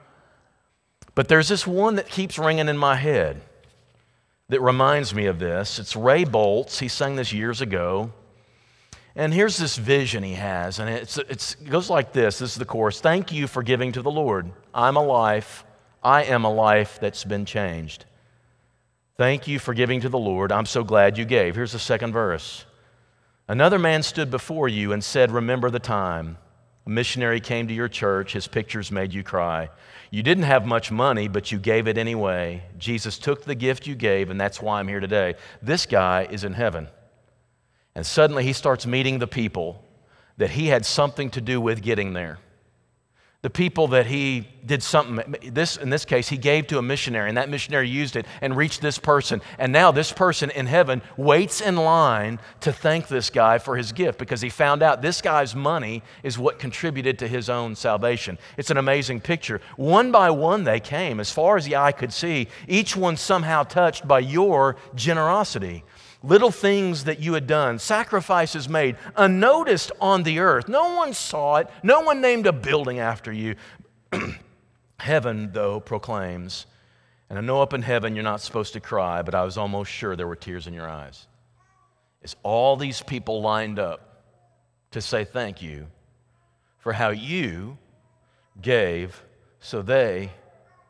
But 1.14 1.28
there's 1.28 1.48
this 1.48 1.66
one 1.66 1.96
that 1.96 2.08
keeps 2.08 2.38
ringing 2.38 2.68
in 2.68 2.78
my 2.78 2.96
head 2.96 3.42
that 4.48 4.62
reminds 4.62 5.14
me 5.14 5.26
of 5.26 5.38
this. 5.38 5.78
It's 5.78 5.94
Ray 5.94 6.24
Boltz. 6.24 6.78
He 6.78 6.88
sang 6.88 7.16
this 7.16 7.34
years 7.34 7.60
ago. 7.60 8.12
And 9.14 9.34
here's 9.34 9.58
this 9.58 9.76
vision 9.76 10.22
he 10.22 10.32
has, 10.32 10.78
and 10.78 10.88
it's, 10.88 11.18
it's, 11.18 11.54
it 11.60 11.68
goes 11.68 11.90
like 11.90 12.14
this. 12.14 12.38
This 12.38 12.52
is 12.52 12.56
the 12.56 12.64
chorus. 12.64 12.98
Thank 12.98 13.30
you 13.30 13.46
for 13.46 13.62
giving 13.62 13.92
to 13.92 14.00
the 14.00 14.10
Lord. 14.10 14.50
I'm 14.72 14.96
a 14.96 15.04
life. 15.04 15.66
I 16.02 16.24
am 16.24 16.44
a 16.44 16.50
life 16.50 16.98
that's 16.98 17.24
been 17.24 17.44
changed. 17.44 18.06
Thank 19.18 19.46
you 19.46 19.58
for 19.58 19.74
giving 19.74 20.00
to 20.00 20.08
the 20.08 20.18
Lord. 20.18 20.50
I'm 20.50 20.64
so 20.64 20.82
glad 20.82 21.18
you 21.18 21.26
gave. 21.26 21.56
Here's 21.56 21.72
the 21.72 21.78
second 21.78 22.14
verse. 22.14 22.64
Another 23.48 23.78
man 23.78 24.02
stood 24.02 24.30
before 24.30 24.68
you 24.68 24.92
and 24.92 25.02
said, 25.02 25.30
Remember 25.30 25.70
the 25.70 25.78
time. 25.78 26.38
A 26.86 26.90
missionary 26.90 27.40
came 27.40 27.68
to 27.68 27.74
your 27.74 27.88
church. 27.88 28.32
His 28.32 28.48
pictures 28.48 28.90
made 28.90 29.12
you 29.12 29.22
cry. 29.22 29.70
You 30.10 30.22
didn't 30.22 30.44
have 30.44 30.66
much 30.66 30.90
money, 30.90 31.28
but 31.28 31.52
you 31.52 31.58
gave 31.58 31.86
it 31.86 31.98
anyway. 31.98 32.64
Jesus 32.78 33.18
took 33.18 33.44
the 33.44 33.54
gift 33.54 33.86
you 33.86 33.94
gave, 33.94 34.30
and 34.30 34.40
that's 34.40 34.60
why 34.60 34.80
I'm 34.80 34.88
here 34.88 35.00
today. 35.00 35.34
This 35.60 35.86
guy 35.86 36.26
is 36.30 36.44
in 36.44 36.54
heaven. 36.54 36.88
And 37.94 38.04
suddenly 38.04 38.44
he 38.44 38.52
starts 38.52 38.86
meeting 38.86 39.18
the 39.18 39.26
people 39.26 39.84
that 40.38 40.50
he 40.50 40.68
had 40.68 40.86
something 40.86 41.30
to 41.30 41.40
do 41.40 41.60
with 41.60 41.82
getting 41.82 42.14
there 42.14 42.38
the 43.42 43.50
people 43.50 43.88
that 43.88 44.06
he 44.06 44.46
did 44.64 44.80
something 44.84 45.34
this 45.52 45.76
in 45.76 45.90
this 45.90 46.04
case 46.04 46.28
he 46.28 46.36
gave 46.36 46.68
to 46.68 46.78
a 46.78 46.82
missionary 46.82 47.28
and 47.28 47.36
that 47.36 47.48
missionary 47.48 47.88
used 47.88 48.14
it 48.14 48.24
and 48.40 48.56
reached 48.56 48.80
this 48.80 49.00
person. 49.00 49.42
And 49.58 49.72
now 49.72 49.90
this 49.90 50.12
person 50.12 50.50
in 50.50 50.66
heaven 50.66 51.02
waits 51.16 51.60
in 51.60 51.74
line 51.74 52.38
to 52.60 52.72
thank 52.72 53.08
this 53.08 53.30
guy 53.30 53.58
for 53.58 53.76
his 53.76 53.90
gift 53.90 54.20
because 54.20 54.40
he 54.40 54.48
found 54.48 54.80
out 54.80 55.02
this 55.02 55.20
guy's 55.20 55.56
money 55.56 56.04
is 56.22 56.38
what 56.38 56.60
contributed 56.60 57.18
to 57.18 57.26
his 57.26 57.50
own 57.50 57.74
salvation. 57.74 58.38
It's 58.56 58.70
an 58.70 58.76
amazing 58.76 59.20
picture. 59.20 59.60
One 59.74 60.12
by 60.12 60.30
one 60.30 60.62
they 60.62 60.78
came 60.78 61.18
as 61.18 61.32
far 61.32 61.56
as 61.56 61.64
the 61.64 61.74
eye 61.74 61.92
could 61.92 62.12
see 62.12 62.46
each 62.68 62.96
one 62.96 63.16
somehow 63.16 63.64
touched 63.64 64.06
by 64.06 64.20
your 64.20 64.76
generosity 64.94 65.82
little 66.22 66.50
things 66.50 67.04
that 67.04 67.20
you 67.20 67.34
had 67.34 67.46
done, 67.46 67.78
sacrifices 67.78 68.68
made, 68.68 68.96
unnoticed 69.16 69.92
on 70.00 70.22
the 70.22 70.38
earth. 70.38 70.68
No 70.68 70.94
one 70.94 71.12
saw 71.12 71.56
it, 71.56 71.68
no 71.82 72.00
one 72.00 72.20
named 72.20 72.46
a 72.46 72.52
building 72.52 72.98
after 72.98 73.32
you. 73.32 73.56
heaven, 74.98 75.50
though, 75.52 75.80
proclaims, 75.80 76.66
and 77.28 77.38
I 77.38 77.42
know 77.42 77.62
up 77.62 77.72
in 77.72 77.82
heaven 77.82 78.14
you're 78.14 78.22
not 78.22 78.40
supposed 78.40 78.72
to 78.74 78.80
cry, 78.80 79.22
but 79.22 79.34
I 79.34 79.42
was 79.42 79.56
almost 79.56 79.90
sure 79.90 80.16
there 80.16 80.28
were 80.28 80.36
tears 80.36 80.66
in 80.66 80.74
your 80.74 80.88
eyes. 80.88 81.26
It's 82.22 82.36
all 82.42 82.76
these 82.76 83.02
people 83.02 83.42
lined 83.42 83.78
up 83.78 84.24
to 84.92 85.00
say 85.00 85.24
thank 85.24 85.60
you 85.60 85.86
for 86.78 86.92
how 86.92 87.08
you 87.10 87.78
gave 88.60 89.22
so 89.60 89.82
they 89.82 90.30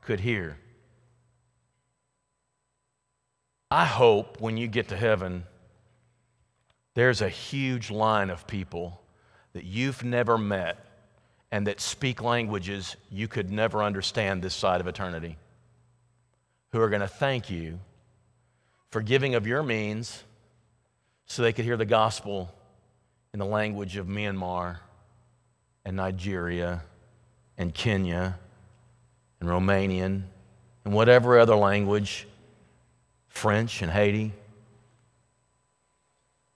could 0.02 0.20
hear. 0.20 0.58
I 3.72 3.86
hope 3.86 4.38
when 4.38 4.58
you 4.58 4.68
get 4.68 4.88
to 4.88 4.96
heaven, 4.98 5.44
there's 6.92 7.22
a 7.22 7.28
huge 7.30 7.90
line 7.90 8.28
of 8.28 8.46
people 8.46 9.00
that 9.54 9.64
you've 9.64 10.04
never 10.04 10.36
met 10.36 10.84
and 11.50 11.66
that 11.66 11.80
speak 11.80 12.22
languages 12.22 12.96
you 13.10 13.28
could 13.28 13.50
never 13.50 13.82
understand 13.82 14.42
this 14.42 14.54
side 14.54 14.82
of 14.82 14.88
eternity, 14.88 15.38
who 16.72 16.82
are 16.82 16.90
going 16.90 17.00
to 17.00 17.08
thank 17.08 17.48
you 17.48 17.80
for 18.90 19.00
giving 19.00 19.34
of 19.34 19.46
your 19.46 19.62
means 19.62 20.22
so 21.24 21.40
they 21.40 21.54
could 21.54 21.64
hear 21.64 21.78
the 21.78 21.86
gospel 21.86 22.54
in 23.32 23.38
the 23.38 23.46
language 23.46 23.96
of 23.96 24.06
Myanmar 24.06 24.80
and 25.86 25.96
Nigeria 25.96 26.82
and 27.56 27.72
Kenya 27.72 28.38
and 29.40 29.48
Romanian 29.48 30.24
and 30.84 30.92
whatever 30.92 31.38
other 31.38 31.56
language 31.56 32.26
French 33.32 33.82
and 33.82 33.90
Haiti. 33.90 34.32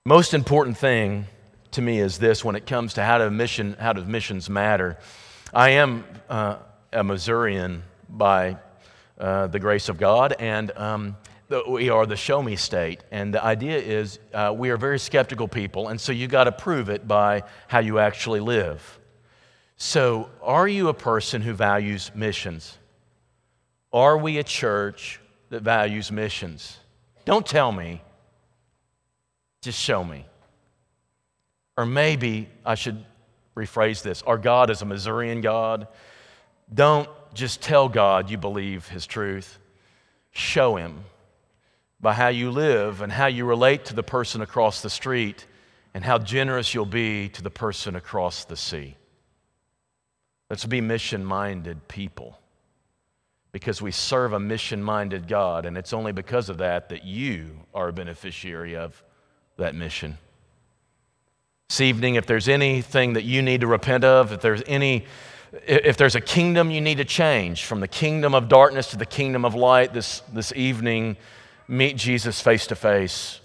Most 0.05 0.33
important 0.33 0.77
thing 0.77 1.25
to 1.71 1.81
me 1.81 1.99
is 1.99 2.17
this 2.17 2.45
when 2.45 2.55
it 2.55 2.65
comes 2.65 2.93
to 2.93 3.03
how, 3.03 3.17
to 3.17 3.29
mission, 3.29 3.75
how 3.77 3.91
does 3.91 4.05
missions 4.05 4.49
matter. 4.49 4.97
I 5.53 5.71
am 5.71 6.05
uh, 6.29 6.57
a 6.93 7.03
Missourian 7.03 7.83
by 8.07 8.57
uh, 9.17 9.47
the 9.47 9.59
grace 9.59 9.89
of 9.89 9.97
God, 9.97 10.35
and 10.39 10.71
um, 10.77 11.17
the, 11.49 11.63
we 11.67 11.89
are 11.89 12.05
the 12.05 12.15
show 12.15 12.41
me 12.41 12.55
state. 12.55 13.03
And 13.11 13.33
the 13.33 13.43
idea 13.43 13.77
is 13.79 14.19
uh, 14.33 14.53
we 14.55 14.69
are 14.69 14.77
very 14.77 14.99
skeptical 14.99 15.49
people, 15.49 15.89
and 15.89 15.99
so 15.99 16.13
you 16.13 16.27
got 16.27 16.45
to 16.45 16.53
prove 16.53 16.89
it 16.89 17.05
by 17.05 17.43
how 17.67 17.79
you 17.79 17.99
actually 17.99 18.39
live. 18.39 18.99
So, 19.75 20.29
are 20.41 20.67
you 20.67 20.87
a 20.87 20.93
person 20.93 21.41
who 21.41 21.53
values 21.53 22.11
missions? 22.15 22.77
Are 23.91 24.17
we 24.17 24.37
a 24.37 24.43
church 24.43 25.19
that 25.49 25.61
values 25.61 26.11
missions. 26.11 26.77
Don't 27.25 27.45
tell 27.45 27.71
me, 27.71 28.01
just 29.61 29.79
show 29.79 30.03
me. 30.03 30.25
Or 31.77 31.85
maybe 31.85 32.49
I 32.65 32.75
should 32.75 33.03
rephrase 33.55 34.01
this 34.01 34.21
our 34.23 34.37
God 34.37 34.69
is 34.69 34.81
a 34.81 34.85
Missourian 34.85 35.41
God. 35.41 35.87
Don't 36.73 37.09
just 37.33 37.61
tell 37.61 37.87
God 37.89 38.29
you 38.29 38.37
believe 38.37 38.87
His 38.87 39.05
truth, 39.05 39.59
show 40.31 40.75
Him 40.75 41.03
by 41.99 42.13
how 42.13 42.27
you 42.27 42.51
live 42.51 43.01
and 43.01 43.11
how 43.11 43.27
you 43.27 43.45
relate 43.45 43.85
to 43.85 43.95
the 43.95 44.03
person 44.03 44.41
across 44.41 44.81
the 44.81 44.89
street 44.89 45.45
and 45.93 46.03
how 46.03 46.17
generous 46.17 46.73
you'll 46.73 46.85
be 46.85 47.29
to 47.29 47.41
the 47.41 47.49
person 47.49 47.95
across 47.95 48.45
the 48.45 48.57
sea. 48.57 48.95
Let's 50.49 50.65
be 50.65 50.79
mission 50.79 51.25
minded 51.25 51.87
people 51.87 52.39
because 53.51 53.81
we 53.81 53.91
serve 53.91 54.33
a 54.33 54.39
mission 54.39 54.83
minded 54.83 55.27
God, 55.27 55.65
and 55.65 55.77
it's 55.77 55.93
only 55.93 56.11
because 56.11 56.49
of 56.49 56.57
that 56.59 56.89
that 56.89 57.05
you 57.05 57.51
are 57.73 57.87
a 57.87 57.93
beneficiary 57.93 58.75
of 58.75 59.01
that 59.57 59.73
mission. 59.73 60.17
This 61.69 61.81
evening, 61.81 62.15
if 62.15 62.25
there's 62.25 62.47
anything 62.47 63.13
that 63.13 63.23
you 63.23 63.41
need 63.41 63.61
to 63.61 63.67
repent 63.67 64.03
of, 64.03 64.31
if 64.31 64.41
there's 64.41 64.63
any 64.67 65.05
if 65.65 65.95
there's 65.97 66.15
a 66.15 66.21
kingdom 66.21 66.71
you 66.71 66.81
need 66.81 66.97
to 66.97 67.05
change 67.05 67.65
from 67.65 67.79
the 67.79 67.87
kingdom 67.87 68.35
of 68.35 68.49
darkness 68.49 68.91
to 68.91 68.97
the 68.97 69.05
kingdom 69.05 69.45
of 69.45 69.55
light 69.55 69.93
this, 69.93 70.21
this 70.33 70.51
evening, 70.55 71.15
meet 71.67 71.95
Jesus 71.95 72.41
face 72.41 72.67
to 72.67 72.75
face. 72.75 73.39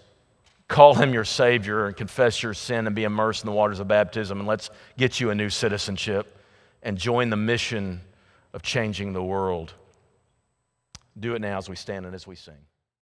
Call 0.69 0.95
him 0.95 1.13
your 1.13 1.25
Savior 1.25 1.87
and 1.87 1.97
confess 1.97 2.43
your 2.43 2.55
sin 2.55 2.87
and 2.87 2.97
be 2.97 3.05
immersed 3.05 3.45
in 3.45 3.47
the 3.47 3.55
waters 3.55 3.79
of 3.79 3.89
baptism. 3.89 4.39
And 4.39 4.49
let's 4.49 4.71
get 4.97 5.21
you 5.21 5.31
a 5.31 5.35
new 5.35 5.49
citizenship 5.51 6.39
and 6.83 6.99
join 6.99 7.31
the 7.31 7.37
mission 7.37 8.01
of 8.53 8.63
changing 8.63 9.13
the 9.13 9.23
world. 9.23 9.75
Do 11.19 11.35
it 11.35 11.41
now 11.41 11.59
as 11.59 11.69
we 11.69 11.77
stand 11.77 12.07
and 12.07 12.15
as 12.15 12.27
we 12.27 12.37
sing. 12.37 12.59